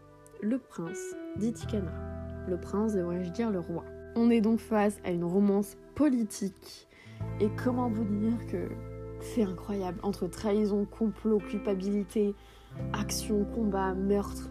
le 0.40 0.59
prince 0.59 1.14
d'Itikana. 1.37 1.92
Le 2.49 2.59
prince, 2.59 2.95
devrais-je 2.95 3.31
dire 3.31 3.51
le 3.51 3.61
roi. 3.61 3.85
On 4.16 4.31
est 4.31 4.40
donc 4.40 4.59
face 4.59 4.99
à 5.05 5.11
une 5.11 5.25
romance 5.25 5.77
politique. 5.95 6.88
Et 7.40 7.49
comment 7.62 7.88
vous 7.88 8.05
dire 8.05 8.47
que 8.51 8.68
c'est 9.23 9.43
incroyable 9.43 9.99
entre 10.03 10.27
trahison, 10.27 10.85
complot, 10.85 11.39
culpabilité, 11.39 12.35
action, 12.93 13.45
combat, 13.45 13.95
meurtre. 13.95 14.51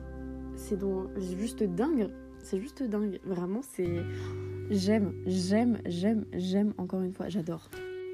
C'est 0.56 0.78
donc 0.78 1.08
juste 1.20 1.64
dingue. 1.64 2.10
C'est 2.40 2.60
juste 2.60 2.82
dingue. 2.82 3.20
Vraiment, 3.26 3.62
c'est 3.62 4.04
J'aime, 4.72 5.12
j'aime, 5.26 5.80
j'aime, 5.86 6.24
j'aime 6.34 6.74
encore 6.78 7.02
une 7.02 7.12
fois, 7.12 7.28
j'adore. 7.28 7.70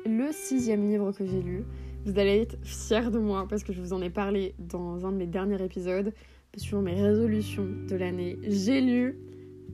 Le 0.08 0.32
sixième 0.32 0.89
livre 0.89 1.12
que 1.12 1.24
j'ai 1.24 1.43
lu, 1.43 1.63
vous 2.04 2.17
allez 2.17 2.41
être 2.41 2.58
fiers 2.63 3.12
de 3.12 3.20
moi 3.20 3.46
parce 3.48 3.63
que 3.63 3.74
je 3.74 3.80
vous 3.80 3.93
en 3.93 4.02
ai 4.02 4.10
parlé 4.10 4.56
dans 4.58 5.06
un 5.06 5.12
de 5.12 5.17
mes 5.17 5.28
derniers 5.28 5.63
épisodes 5.63 6.12
sur 6.56 6.82
mes 6.82 7.00
résolutions 7.00 7.67
de 7.88 7.96
l'année. 7.96 8.39
J'ai 8.41 8.82
lu 8.82 9.20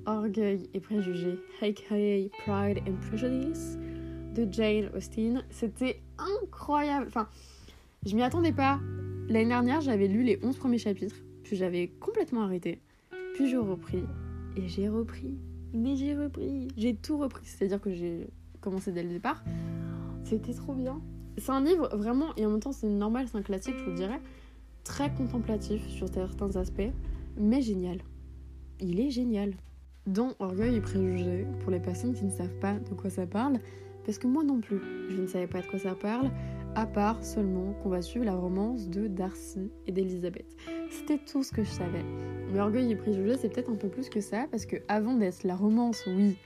Orgueil 0.06 0.70
et 0.74 0.82
préjugés, 0.82 1.40
Hey 1.62 1.74
Pride 1.74 2.80
and 2.86 2.98
Prejudice 3.08 3.78
de 4.34 4.52
Jane 4.52 4.90
Austen. 4.96 5.44
C'était 5.50 6.02
incroyable. 6.18 7.06
Enfin, 7.08 7.28
je 8.06 8.16
m'y 8.16 8.24
attendais 8.24 8.54
pas. 8.54 8.80
L'année 9.30 9.50
dernière, 9.50 9.82
j'avais 9.82 10.08
lu 10.08 10.24
les 10.24 10.40
11 10.44 10.58
premiers 10.58 10.78
chapitres, 10.78 11.16
puis 11.44 11.56
j'avais 11.56 11.88
complètement 12.00 12.44
arrêté. 12.44 12.82
Puis 13.36 13.50
j'ai 13.50 13.58
repris 13.58 14.04
et 14.58 14.68
j'ai 14.68 14.90
repris 14.90 15.38
mais 15.74 15.96
j'ai 15.96 16.16
repris, 16.16 16.68
j'ai 16.78 16.96
tout 16.96 17.18
repris, 17.18 17.46
c'est-à-dire 17.46 17.82
que 17.82 17.92
j'ai 17.92 18.28
commencé 18.62 18.92
dès 18.92 19.04
le 19.04 19.10
départ. 19.10 19.44
C'était 20.24 20.54
trop 20.54 20.74
bien. 20.74 21.02
C'est 21.38 21.52
un 21.52 21.64
livre 21.64 21.90
vraiment, 21.96 22.36
et 22.38 22.46
en 22.46 22.52
même 22.52 22.60
temps 22.60 22.72
c'est 22.72 22.88
normal, 22.88 23.28
c'est 23.30 23.38
un 23.38 23.42
classique, 23.42 23.76
je 23.80 23.84
vous 23.90 23.96
dirais, 23.96 24.22
très 24.84 25.12
contemplatif 25.14 25.86
sur 25.90 26.08
certains 26.08 26.56
aspects, 26.56 26.92
mais 27.38 27.62
génial. 27.62 27.98
Il 28.80 29.00
est 29.00 29.10
génial. 29.10 29.54
Dans 30.06 30.34
Orgueil 30.40 30.76
et 30.76 30.82
Préjugés, 30.82 31.48
pour 31.62 31.72
les 31.72 31.80
personnes 31.80 32.14
qui 32.14 32.26
ne 32.26 32.30
savent 32.30 32.60
pas 32.60 32.74
de 32.74 32.94
quoi 32.94 33.10
ça 33.10 33.26
parle, 33.26 33.60
parce 34.06 34.18
que 34.18 34.28
moi 34.28 34.44
non 34.44 34.60
plus, 34.60 34.80
je 35.10 35.22
ne 35.22 35.28
savais 35.28 35.48
pas 35.48 35.62
de 35.62 35.68
quoi 35.68 35.80
ça 35.80 35.96
parle, 35.96 36.30
à 36.76 36.86
part 36.86 37.24
seulement 37.24 37.74
qu'on 37.82 37.90
va 37.90 38.02
suivre 38.02 38.26
la 38.26 38.36
romance 38.36 38.90
de 38.90 39.08
Darcy 39.08 39.72
et 39.88 39.92
d'Elisabeth. 39.92 40.56
C'était 40.90 41.20
tout 41.20 41.44
ce 41.44 41.52
que 41.52 41.64
je 41.64 41.70
savais. 41.70 42.04
Mais 42.52 42.60
Orgueil 42.60 42.92
et 42.92 42.96
Préjugés, 42.96 43.38
c'est 43.38 43.50
peut-être 43.50 43.70
un 43.72 43.76
peu 43.76 43.90
plus 43.90 44.10
que 44.10 44.22
ça, 44.22 44.48
parce 44.50 44.66
que 44.66 44.78
avant 44.88 45.16
d'être 45.16 45.44
la 45.44 45.56
romance, 45.56 46.04
oui, 46.08 46.38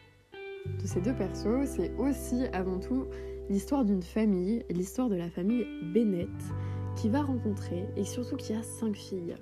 de 0.82 0.88
ces 0.88 1.02
deux 1.02 1.14
persos, 1.14 1.66
c'est 1.66 1.94
aussi 1.98 2.46
avant 2.54 2.80
tout 2.80 3.06
l'histoire 3.50 3.86
d'une 3.86 4.04
famille, 4.04 4.64
l'histoire 4.70 5.10
de 5.10 5.16
la 5.16 5.30
famille 5.30 5.66
Bennett, 5.94 6.30
qui 6.96 7.10
va 7.10 7.22
rencontrer, 7.22 7.86
et 7.96 8.04
surtout 8.04 8.36
qui 8.36 8.54
a 8.54 8.64
cinq 8.64 8.96
filles. 8.96 9.36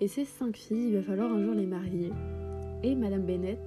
Et 0.00 0.08
ces 0.08 0.24
cinq 0.24 0.56
filles, 0.56 0.88
il 0.88 0.94
va 0.94 1.02
falloir 1.02 1.32
un 1.32 1.42
jour 1.44 1.54
les 1.54 1.66
marier. 1.66 2.10
Et 2.82 2.94
Madame 2.94 3.22
Bennett 3.22 3.60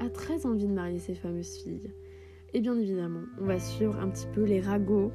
a 0.00 0.08
très 0.08 0.46
envie 0.46 0.66
de 0.66 0.72
marier 0.72 0.98
ces 0.98 1.14
fameuses 1.14 1.56
filles. 1.62 1.90
Et 2.54 2.60
bien 2.60 2.78
évidemment, 2.78 3.22
on 3.40 3.44
va 3.44 3.58
suivre 3.58 3.98
un 4.00 4.08
petit 4.08 4.26
peu 4.34 4.42
les 4.42 4.60
ragots 4.60 5.12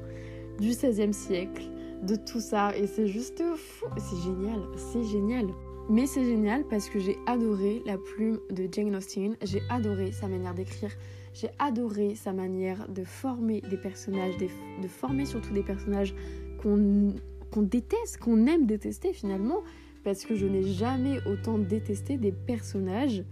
du 0.60 0.68
XVIe 0.68 1.12
siècle, 1.12 1.64
de 2.02 2.14
tout 2.14 2.40
ça. 2.40 2.76
Et 2.76 2.86
c'est 2.86 3.08
juste 3.08 3.42
fou. 3.56 3.86
C'est 3.98 4.22
génial, 4.22 4.60
c'est 4.76 5.02
génial. 5.02 5.46
Mais 5.90 6.06
c'est 6.06 6.24
génial 6.24 6.64
parce 6.68 6.88
que 6.88 6.98
j'ai 6.98 7.18
adoré 7.26 7.82
la 7.84 7.98
plume 7.98 8.38
de 8.50 8.68
Jane 8.70 8.96
Austen, 8.96 9.36
j'ai 9.42 9.60
adoré 9.68 10.12
sa 10.12 10.28
manière 10.28 10.54
d'écrire, 10.54 10.90
j'ai 11.34 11.50
adoré 11.58 12.14
sa 12.14 12.32
manière 12.32 12.88
de 12.88 13.04
former 13.04 13.60
des 13.68 13.76
personnages, 13.76 14.38
de 14.38 14.88
former 14.88 15.26
surtout 15.26 15.52
des 15.52 15.62
personnages 15.62 16.14
qu'on 16.62 17.62
déteste, 17.62 18.16
qu'on 18.18 18.46
aime 18.46 18.64
détester 18.64 19.12
finalement, 19.12 19.62
parce 20.04 20.24
que 20.24 20.34
je 20.36 20.46
n'ai 20.46 20.62
jamais 20.62 21.18
autant 21.26 21.58
détesté 21.58 22.16
des 22.16 22.32
personnages 22.32 23.22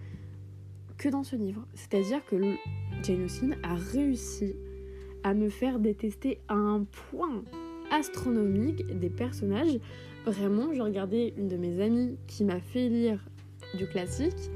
que 1.02 1.08
dans 1.08 1.24
ce 1.24 1.34
livre. 1.34 1.66
C'est-à-dire 1.74 2.24
que 2.24 2.36
Jane 3.02 3.24
Austen 3.24 3.56
a 3.64 3.74
réussi 3.74 4.54
à 5.24 5.34
me 5.34 5.48
faire 5.48 5.80
détester 5.80 6.38
à 6.46 6.54
un 6.54 6.84
point, 6.84 7.42
astronomique 7.90 8.86
des 9.00 9.10
personnages. 9.10 9.80
Vraiment, 10.24 10.72
je 10.72 10.80
regardais 10.80 11.34
une 11.36 11.48
de 11.48 11.56
mes 11.56 11.82
amies 11.82 12.16
qui 12.28 12.44
m'a 12.44 12.60
fait 12.60 12.88
lire 12.88 13.18
du 13.74 13.88
classique 13.88 14.50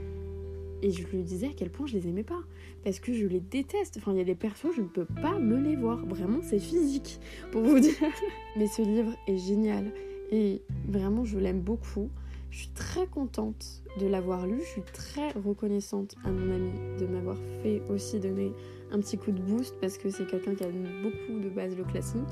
et 0.82 0.92
je 0.92 1.04
lui 1.08 1.24
disais 1.24 1.48
à 1.48 1.52
quel 1.56 1.68
point 1.68 1.86
je 1.86 1.94
les 1.94 2.06
aimais 2.06 2.22
pas. 2.22 2.42
Parce 2.84 3.00
que 3.00 3.12
je 3.12 3.26
les 3.26 3.40
déteste. 3.40 3.96
Enfin, 3.96 4.12
il 4.12 4.18
y 4.18 4.20
a 4.20 4.24
des 4.24 4.36
persos, 4.36 4.68
je 4.76 4.82
ne 4.82 4.86
peux 4.86 5.04
pas 5.04 5.40
me 5.40 5.60
les 5.60 5.74
voir. 5.74 6.06
Vraiment, 6.06 6.38
c'est 6.42 6.60
physique, 6.60 7.18
pour 7.50 7.62
vous 7.62 7.80
dire. 7.80 7.94
Mais 8.56 8.68
ce 8.68 8.82
livre 8.82 9.12
est 9.26 9.38
génial. 9.38 9.92
Et 10.30 10.62
vraiment, 10.86 11.24
je 11.24 11.38
l'aime 11.38 11.60
beaucoup. 11.60 12.08
Je 12.50 12.58
suis 12.58 12.68
très 12.68 13.08
contente 13.08 13.82
de 13.98 14.06
l'avoir 14.06 14.46
lu. 14.46 14.60
Je 14.60 14.66
suis 14.66 14.82
très 14.82 15.30
reconnaissante 15.32 16.14
à 16.24 16.30
mon 16.30 16.54
ami 16.54 16.70
de 16.98 17.06
m'avoir 17.06 17.36
fait 17.62 17.82
aussi 17.88 18.20
donner 18.20 18.52
un 18.90 18.98
petit 19.00 19.18
coup 19.18 19.32
de 19.32 19.40
boost 19.40 19.74
parce 19.80 19.98
que 19.98 20.10
c'est 20.10 20.26
quelqu'un 20.26 20.54
qui 20.54 20.64
a 20.64 20.68
beaucoup 21.02 21.40
de 21.40 21.48
base 21.48 21.76
le 21.76 21.84
classique. 21.84 22.22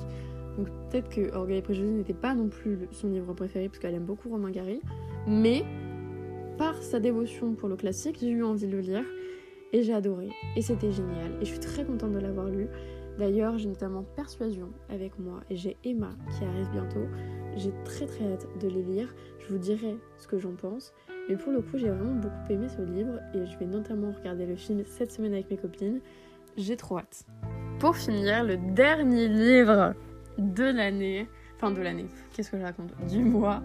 Donc 0.56 0.68
peut-être 0.90 1.08
que 1.08 1.34
Orgueil 1.34 1.58
et 1.58 1.62
Préjugés 1.62 1.88
n'était 1.88 2.14
pas 2.14 2.34
non 2.34 2.48
plus 2.48 2.78
son 2.92 3.08
livre 3.08 3.32
préféré 3.34 3.68
parce 3.68 3.78
qu'elle 3.78 3.94
aime 3.94 4.04
beaucoup 4.04 4.28
Romain 4.28 4.50
Gary. 4.50 4.80
Mais 5.26 5.64
par 6.58 6.80
sa 6.82 7.00
dévotion 7.00 7.54
pour 7.54 7.68
le 7.68 7.76
classique, 7.76 8.18
j'ai 8.20 8.30
eu 8.30 8.44
envie 8.44 8.66
de 8.66 8.72
le 8.72 8.80
lire 8.80 9.04
et 9.72 9.82
j'ai 9.82 9.92
adoré. 9.92 10.28
Et 10.56 10.62
c'était 10.62 10.92
génial. 10.92 11.32
Et 11.40 11.44
je 11.44 11.50
suis 11.50 11.60
très 11.60 11.84
contente 11.84 12.12
de 12.12 12.18
l'avoir 12.18 12.48
lu. 12.48 12.68
D'ailleurs, 13.18 13.58
j'ai 13.58 13.68
notamment 13.68 14.04
Persuasion 14.16 14.70
avec 14.88 15.18
moi 15.18 15.40
et 15.50 15.56
j'ai 15.56 15.76
Emma 15.84 16.10
qui 16.36 16.44
arrive 16.44 16.70
bientôt. 16.70 17.06
J'ai 17.56 17.72
très 17.84 18.06
très 18.06 18.24
hâte 18.24 18.46
de 18.60 18.68
les 18.68 18.82
lire. 18.82 19.14
Je 19.40 19.52
vous 19.52 19.58
dirai 19.58 19.96
ce 20.18 20.26
que 20.26 20.38
j'en 20.38 20.54
pense. 20.54 20.92
Mais 21.28 21.36
pour 21.36 21.52
le 21.52 21.62
coup, 21.62 21.78
j'ai 21.78 21.88
vraiment 21.88 22.14
beaucoup 22.14 22.52
aimé 22.52 22.68
ce 22.68 22.82
livre 22.82 23.20
et 23.34 23.46
je 23.46 23.58
vais 23.58 23.66
notamment 23.66 24.12
regarder 24.12 24.44
le 24.46 24.56
film 24.56 24.82
cette 24.84 25.10
semaine 25.10 25.32
avec 25.32 25.50
mes 25.50 25.56
copines. 25.56 26.00
J'ai 26.56 26.76
trop 26.76 26.98
hâte. 26.98 27.24
Pour 27.78 27.96
finir, 27.96 28.44
le 28.44 28.56
dernier 28.56 29.28
livre 29.28 29.94
de 30.38 30.64
l'année, 30.64 31.26
enfin 31.56 31.70
de 31.70 31.80
l'année, 31.80 32.06
qu'est-ce 32.32 32.50
que 32.50 32.58
je 32.58 32.62
raconte? 32.62 32.92
Du 33.08 33.24
mois, 33.24 33.62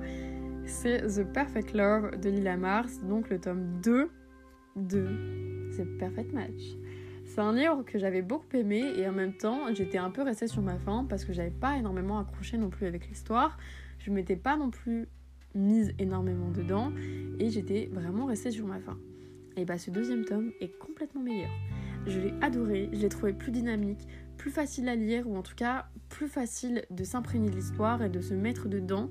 c'est 0.65 1.01
The 1.07 1.23
Perfect 1.23 1.73
Love 1.73 2.19
de 2.19 2.29
Lila 2.29 2.55
Mars, 2.55 2.99
donc 3.03 3.29
le 3.29 3.39
tome 3.39 3.81
2 3.83 4.09
de 4.77 5.05
The 5.77 5.97
Perfect 5.99 6.33
Match. 6.33 6.77
C'est 7.25 7.41
un 7.41 7.53
livre 7.53 7.83
que 7.85 7.99
j'avais 7.99 8.21
beaucoup 8.21 8.55
aimé 8.55 8.83
et 8.95 9.07
en 9.07 9.11
même 9.11 9.33
temps 9.33 9.71
j'étais 9.73 9.99
un 9.99 10.09
peu 10.09 10.23
restée 10.23 10.47
sur 10.47 10.63
ma 10.63 10.79
faim 10.79 11.05
parce 11.07 11.25
que 11.25 11.33
j'avais 11.33 11.51
pas 11.51 11.77
énormément 11.77 12.19
accroché 12.19 12.57
non 12.57 12.69
plus 12.69 12.87
avec 12.87 13.07
l'histoire. 13.07 13.57
Je 13.99 14.11
m'étais 14.11 14.35
pas 14.35 14.57
non 14.57 14.71
plus 14.71 15.07
mise 15.55 15.93
énormément 15.99 16.51
dedans 16.51 16.91
et 17.39 17.49
j'étais 17.49 17.89
vraiment 17.91 18.25
restée 18.25 18.51
sur 18.51 18.65
ma 18.65 18.79
faim. 18.79 18.97
Et 19.57 19.65
bah 19.65 19.77
ce 19.77 19.91
deuxième 19.91 20.25
tome 20.25 20.51
est 20.61 20.77
complètement 20.77 21.21
meilleur. 21.21 21.49
Je 22.05 22.19
l'ai 22.19 22.33
adoré, 22.41 22.89
je 22.93 22.99
l'ai 22.99 23.09
trouvé 23.09 23.33
plus 23.33 23.51
dynamique, 23.51 24.07
plus 24.37 24.51
facile 24.51 24.87
à 24.87 24.95
lire 24.95 25.27
ou 25.27 25.35
en 25.35 25.41
tout 25.41 25.55
cas 25.55 25.87
plus 26.07 26.27
facile 26.27 26.85
de 26.89 27.03
s'imprégner 27.03 27.49
de 27.49 27.55
l'histoire 27.55 28.01
et 28.01 28.09
de 28.09 28.21
se 28.21 28.33
mettre 28.33 28.69
dedans. 28.69 29.09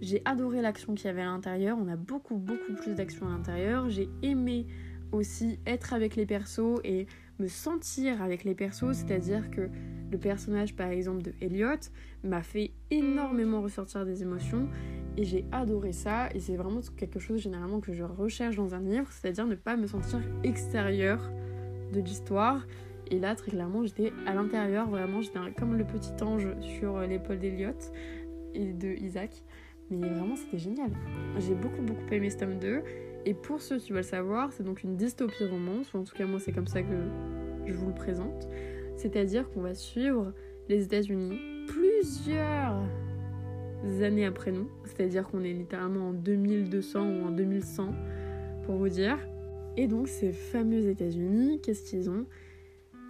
J'ai 0.00 0.22
adoré 0.24 0.62
l'action 0.62 0.94
qu'il 0.94 1.06
y 1.06 1.08
avait 1.08 1.22
à 1.22 1.26
l'intérieur, 1.26 1.76
on 1.80 1.88
a 1.88 1.96
beaucoup 1.96 2.36
beaucoup 2.36 2.74
plus 2.74 2.94
d'action 2.94 3.26
à 3.26 3.30
l'intérieur. 3.30 3.90
J'ai 3.90 4.08
aimé 4.22 4.66
aussi 5.10 5.58
être 5.66 5.92
avec 5.94 6.14
les 6.14 6.26
persos 6.26 6.80
et 6.84 7.06
me 7.38 7.48
sentir 7.48 8.22
avec 8.22 8.44
les 8.44 8.54
persos, 8.54 8.92
c'est-à-dire 8.92 9.50
que 9.50 9.68
le 10.10 10.18
personnage 10.18 10.74
par 10.76 10.88
exemple 10.88 11.22
de 11.22 11.32
Elliot 11.40 11.80
m'a 12.24 12.42
fait 12.42 12.72
énormément 12.90 13.62
ressortir 13.62 14.04
des 14.04 14.22
émotions 14.22 14.68
et 15.18 15.24
j'ai 15.24 15.44
adoré 15.50 15.92
ça 15.92 16.28
et 16.32 16.38
c'est 16.38 16.54
vraiment 16.54 16.80
quelque 16.96 17.18
chose 17.18 17.40
généralement 17.40 17.80
que 17.80 17.92
je 17.92 18.04
recherche 18.04 18.54
dans 18.54 18.76
un 18.76 18.80
livre, 18.80 19.08
c'est-à-dire 19.10 19.48
ne 19.48 19.56
pas 19.56 19.76
me 19.76 19.88
sentir 19.88 20.20
extérieur 20.44 21.28
de 21.92 22.00
l'histoire. 22.00 22.64
Et 23.10 23.18
là, 23.18 23.34
très 23.34 23.50
clairement, 23.50 23.84
j'étais 23.84 24.12
à 24.26 24.34
l'intérieur, 24.34 24.88
vraiment, 24.88 25.20
j'étais 25.20 25.40
comme 25.58 25.76
le 25.76 25.84
petit 25.84 26.12
ange 26.22 26.46
sur 26.60 27.00
l'épaule 27.00 27.40
d'Eliot 27.40 27.72
et 28.54 28.72
de 28.72 28.90
Isaac. 28.90 29.42
Mais 29.90 30.08
vraiment, 30.08 30.36
c'était 30.36 30.58
génial. 30.58 30.90
J'ai 31.38 31.54
beaucoup, 31.54 31.82
beaucoup 31.82 32.12
aimé 32.12 32.30
ce 32.30 32.36
tome 32.36 32.60
2. 32.60 32.82
Et 33.24 33.34
pour 33.34 33.60
ceux 33.60 33.78
qui 33.78 33.92
veulent 33.92 34.04
savoir, 34.04 34.52
c'est 34.52 34.62
donc 34.62 34.84
une 34.84 34.96
dystopie 34.96 35.46
romance, 35.46 35.92
ou 35.94 35.98
en 35.98 36.04
tout 36.04 36.14
cas, 36.14 36.26
moi, 36.26 36.38
c'est 36.38 36.52
comme 36.52 36.68
ça 36.68 36.82
que 36.82 36.94
je 37.66 37.72
vous 37.72 37.88
le 37.88 37.94
présente. 37.94 38.46
C'est-à-dire 38.96 39.50
qu'on 39.50 39.62
va 39.62 39.74
suivre 39.74 40.32
les 40.68 40.84
États-Unis 40.84 41.40
plusieurs 41.66 42.82
années 44.02 44.26
après 44.26 44.52
nous. 44.52 44.68
C'est-à-dire 44.84 45.26
qu'on 45.28 45.42
est 45.44 45.52
littéralement 45.52 46.08
en 46.08 46.12
2200 46.12 47.00
ou 47.00 47.26
en 47.26 47.30
2100, 47.30 47.94
pour 48.64 48.76
vous 48.76 48.88
dire. 48.88 49.18
Et 49.76 49.86
donc, 49.86 50.08
ces 50.08 50.32
fameux 50.32 50.88
États-Unis, 50.88 51.60
qu'est-ce 51.62 51.88
qu'ils 51.88 52.10
ont? 52.10 52.26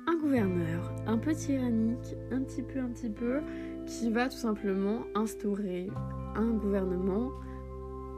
Un 0.07 0.17
gouverneur 0.17 0.95
un 1.07 1.19
peu 1.19 1.35
tyrannique, 1.35 2.17
un 2.31 2.43
petit 2.43 2.63
peu, 2.63 2.79
un 2.79 2.89
petit 2.89 3.11
peu, 3.11 3.41
qui 3.87 4.11
va 4.11 4.29
tout 4.29 4.37
simplement 4.37 5.01
instaurer 5.15 5.89
un 6.35 6.51
gouvernement 6.51 7.31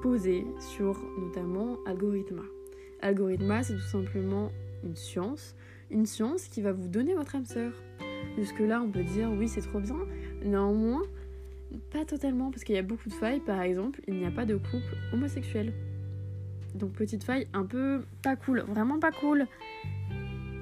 posé 0.03 0.47
sur 0.59 0.99
notamment 1.19 1.79
Algorithma. 1.87 2.43
Algorithma, 3.03 3.63
c'est 3.63 3.75
tout 3.75 3.81
simplement 3.81 4.51
une 4.83 4.97
science, 4.97 5.55
une 5.91 6.07
science 6.07 6.49
qui 6.49 6.63
va 6.63 6.73
vous 6.73 6.89
donner 6.89 7.15
votre 7.15 7.37
âme 7.37 7.45
sœur. 7.45 7.73
Jusque-là, 8.37 8.83
on 8.83 8.91
peut 8.91 9.03
dire 9.03 9.31
oui, 9.37 9.49
c'est 9.49 9.61
trop 9.61 9.81
bien. 9.81 9.97
Néanmoins, 10.45 11.03
pas 11.93 12.05
totalement, 12.05 12.51
parce 12.51 12.65
qu'il 12.65 12.75
y 12.75 12.79
a 12.79 12.83
beaucoup 12.83 13.09
de 13.09 13.15
failles. 13.15 13.41
Par 13.41 13.61
exemple, 13.61 14.01
il 14.07 14.15
n'y 14.15 14.27
a 14.27 14.31
pas 14.31 14.47
de 14.47 14.57
couple 14.57 14.97
homosexuel. 15.13 15.73
Donc, 16.75 16.93
petite 16.93 17.25
faille 17.25 17.47
un 17.53 17.65
peu 17.65 18.03
pas 18.23 18.37
cool, 18.37 18.61
vraiment 18.61 18.99
pas 18.99 19.11
cool. 19.13 19.47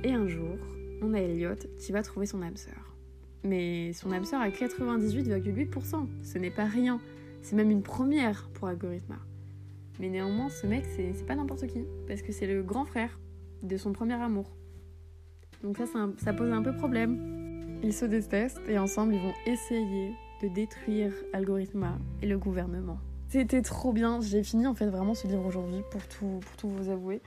Et 0.05 0.13
un 0.13 0.27
jour, 0.27 0.57
on 1.03 1.13
a 1.15 1.19
Elliot 1.19 1.57
qui 1.79 1.93
va 1.93 2.03
trouver 2.03 2.27
son 2.27 2.43
âme 2.43 2.57
sœur. 2.57 2.97
Mais 3.45 3.93
son 3.93 4.13
âme 4.13 4.25
sœur 4.25 4.41
a 4.41 4.49
98,8%. 4.49 6.07
Ce 6.23 6.39
n'est 6.39 6.51
pas 6.51 6.65
rien. 6.65 7.01
C'est 7.43 7.57
même 7.57 7.71
une 7.71 7.83
première 7.83 8.49
pour 8.55 8.69
Algorithma. 8.69 9.17
Mais 10.01 10.09
néanmoins, 10.09 10.49
ce 10.49 10.67
mec, 10.67 10.85
c'est 10.87 11.27
pas 11.27 11.35
n'importe 11.35 11.67
qui. 11.67 11.85
Parce 12.07 12.23
que 12.23 12.33
c'est 12.33 12.47
le 12.47 12.63
grand 12.63 12.85
frère 12.85 13.19
de 13.63 13.77
son 13.77 13.93
premier 13.93 14.15
amour. 14.15 14.51
Donc 15.63 15.79
ça, 15.79 15.85
ça 16.19 16.33
pose 16.33 16.53
un 16.53 16.63
peu 16.63 16.75
problème. 16.75 17.81
Ils 17.83 17.93
se 17.93 18.05
détestent 18.05 18.61
et 18.69 18.79
ensemble, 18.79 19.15
ils 19.15 19.21
vont 19.21 19.35
essayer 19.47 20.13
de 20.43 20.49
détruire 20.49 21.13
Algorithma 21.33 21.99
et 22.23 22.27
le 22.27 22.39
gouvernement. 22.39 22.99
C'était 23.29 23.61
trop 23.61 23.93
bien, 23.93 24.21
j'ai 24.23 24.43
fini 24.43 24.67
en 24.67 24.75
fait 24.75 24.87
vraiment 24.87 25.13
ce 25.15 25.27
livre 25.27 25.45
aujourd'hui 25.45 25.83
pour 25.91 26.01
tout, 26.09 26.41
pour 26.41 26.57
tout 26.57 26.69
vous 26.69 26.91
avouer. 26.91 27.21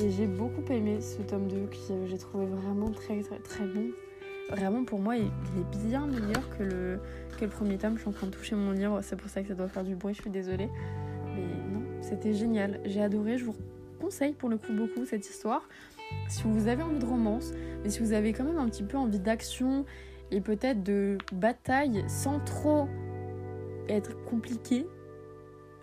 Et 0.00 0.10
j'ai 0.10 0.26
beaucoup 0.26 0.64
aimé 0.72 1.00
ce 1.02 1.20
tome 1.20 1.46
2 1.48 1.66
que 1.66 2.06
j'ai 2.06 2.18
trouvé 2.18 2.46
vraiment 2.46 2.90
très 2.90 3.20
très 3.20 3.38
très 3.38 3.66
bon. 3.66 3.90
Vraiment 4.50 4.84
pour 4.84 4.98
moi 4.98 5.16
il, 5.16 5.26
est 5.26 5.86
bien 5.86 6.06
meilleur 6.06 6.48
que 6.56 6.62
le, 6.62 7.00
que 7.36 7.44
le 7.44 7.50
premier 7.50 7.76
tome. 7.76 7.96
Je 7.96 8.00
suis 8.00 8.08
en 8.08 8.12
train 8.12 8.28
de 8.28 8.32
toucher 8.32 8.54
mon 8.54 8.70
livre, 8.70 9.00
c'est 9.02 9.16
pour 9.16 9.28
ça 9.28 9.42
que 9.42 9.48
ça 9.48 9.54
doit 9.54 9.68
faire 9.68 9.84
du 9.84 9.94
bruit, 9.94 10.14
je 10.14 10.22
suis 10.22 10.30
désolée. 10.30 10.70
Mais 11.34 11.42
non, 11.70 11.82
c'était 12.00 12.32
génial, 12.32 12.80
j'ai 12.86 13.02
adoré, 13.02 13.36
je 13.36 13.44
vous 13.44 13.54
conseille 14.00 14.32
pour 14.32 14.48
le 14.48 14.56
coup 14.56 14.72
beaucoup 14.72 15.04
cette 15.04 15.28
histoire. 15.28 15.68
Si 16.28 16.44
vous 16.44 16.66
avez 16.66 16.82
envie 16.82 16.98
de 16.98 17.04
romance, 17.04 17.52
mais 17.82 17.90
si 17.90 18.00
vous 18.00 18.14
avez 18.14 18.32
quand 18.32 18.44
même 18.44 18.58
un 18.58 18.68
petit 18.68 18.82
peu 18.84 18.96
envie 18.96 19.18
d'action 19.18 19.84
et 20.32 20.40
peut-être 20.40 20.82
de 20.82 21.18
bataille 21.32 22.02
sans 22.08 22.40
trop 22.40 22.88
être 23.88 24.24
compliqué, 24.24 24.86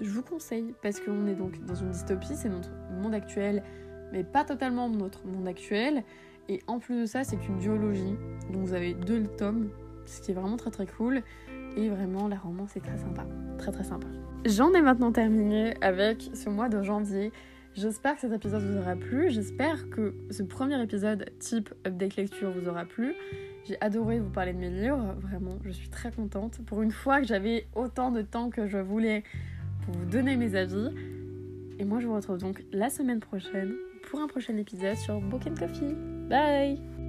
je 0.02 0.10
vous 0.10 0.24
conseille 0.24 0.74
parce 0.82 1.00
qu'on 1.00 1.28
est 1.28 1.36
donc 1.36 1.64
dans 1.66 1.76
une 1.76 1.92
dystopie, 1.92 2.36
c'est 2.36 2.50
notre 2.50 2.72
monde 3.02 3.14
actuel, 3.14 3.64
mais 4.12 4.24
pas 4.24 4.44
totalement 4.44 4.90
notre 4.90 5.26
monde 5.26 5.48
actuel. 5.48 6.04
Et 6.48 6.62
en 6.68 6.80
plus 6.80 7.02
de 7.02 7.06
ça, 7.06 7.24
c'est 7.24 7.48
une 7.48 7.60
duologie. 7.60 8.16
Donc 8.52 8.64
vous 8.64 8.74
avez 8.74 8.96
deux 8.96 9.24
tomes, 9.38 9.70
ce 10.06 10.22
qui 10.22 10.32
est 10.32 10.34
vraiment 10.34 10.58
très 10.58 10.72
très 10.72 10.88
cool. 10.88 11.22
Et 11.78 11.90
vraiment, 11.90 12.28
la 12.28 12.38
romance 12.38 12.76
est 12.76 12.82
très 12.82 12.98
sympa. 12.98 13.26
Très 13.60 13.72
très 13.72 13.84
sympa. 13.84 14.08
J'en 14.46 14.74
ai 14.74 14.82
maintenant 14.82 15.12
terminé 15.12 15.76
avec 15.82 16.32
ce 16.34 16.50
mois 16.50 16.70
de 16.70 16.82
janvier. 16.82 17.32
J'espère 17.76 18.16
que 18.16 18.22
cet 18.22 18.34
épisode 18.34 18.64
vous 18.64 18.78
aura 18.78 18.96
plu. 18.96 19.30
J'espère 19.30 19.90
que 19.90 20.14
ce 20.32 20.44
premier 20.44 20.82
épisode 20.82 21.30
type 21.40 21.74
update 21.86 22.16
lecture 22.16 22.52
vous 22.52 22.68
aura 22.68 22.86
plu. 22.86 23.14
J'ai 23.66 23.78
adoré 23.82 24.20
vous 24.20 24.30
parler 24.30 24.54
de 24.54 24.58
mes 24.58 24.70
livres. 24.70 25.16
Vraiment, 25.20 25.58
je 25.64 25.72
suis 25.72 25.90
très 25.90 26.12
contente. 26.12 26.60
Pour 26.66 26.82
une 26.82 26.92
fois 26.92 27.22
que 27.22 27.28
j'avais 27.28 27.68
autant 27.76 28.12
de 28.12 28.22
temps 28.22 28.50
que 28.50 28.68
je 28.68 28.78
voulais 28.78 29.24
pour 29.86 29.94
vous 29.94 30.06
donner 30.06 30.36
mes 30.36 30.56
avis. 30.56 30.90
Et 31.78 31.86
moi, 31.86 32.00
je 32.00 32.08
vous 32.08 32.16
retrouve 32.16 32.38
donc 32.38 32.64
la 32.72 32.90
semaine 32.90 33.20
prochaine 33.20 33.74
pour 34.10 34.20
un 34.20 34.28
prochain 34.28 34.58
épisode 34.58 34.96
sur 34.96 35.22
Book 35.22 35.44
and 35.48 35.56
Coffee. 35.56 35.96
Bye 36.30 37.09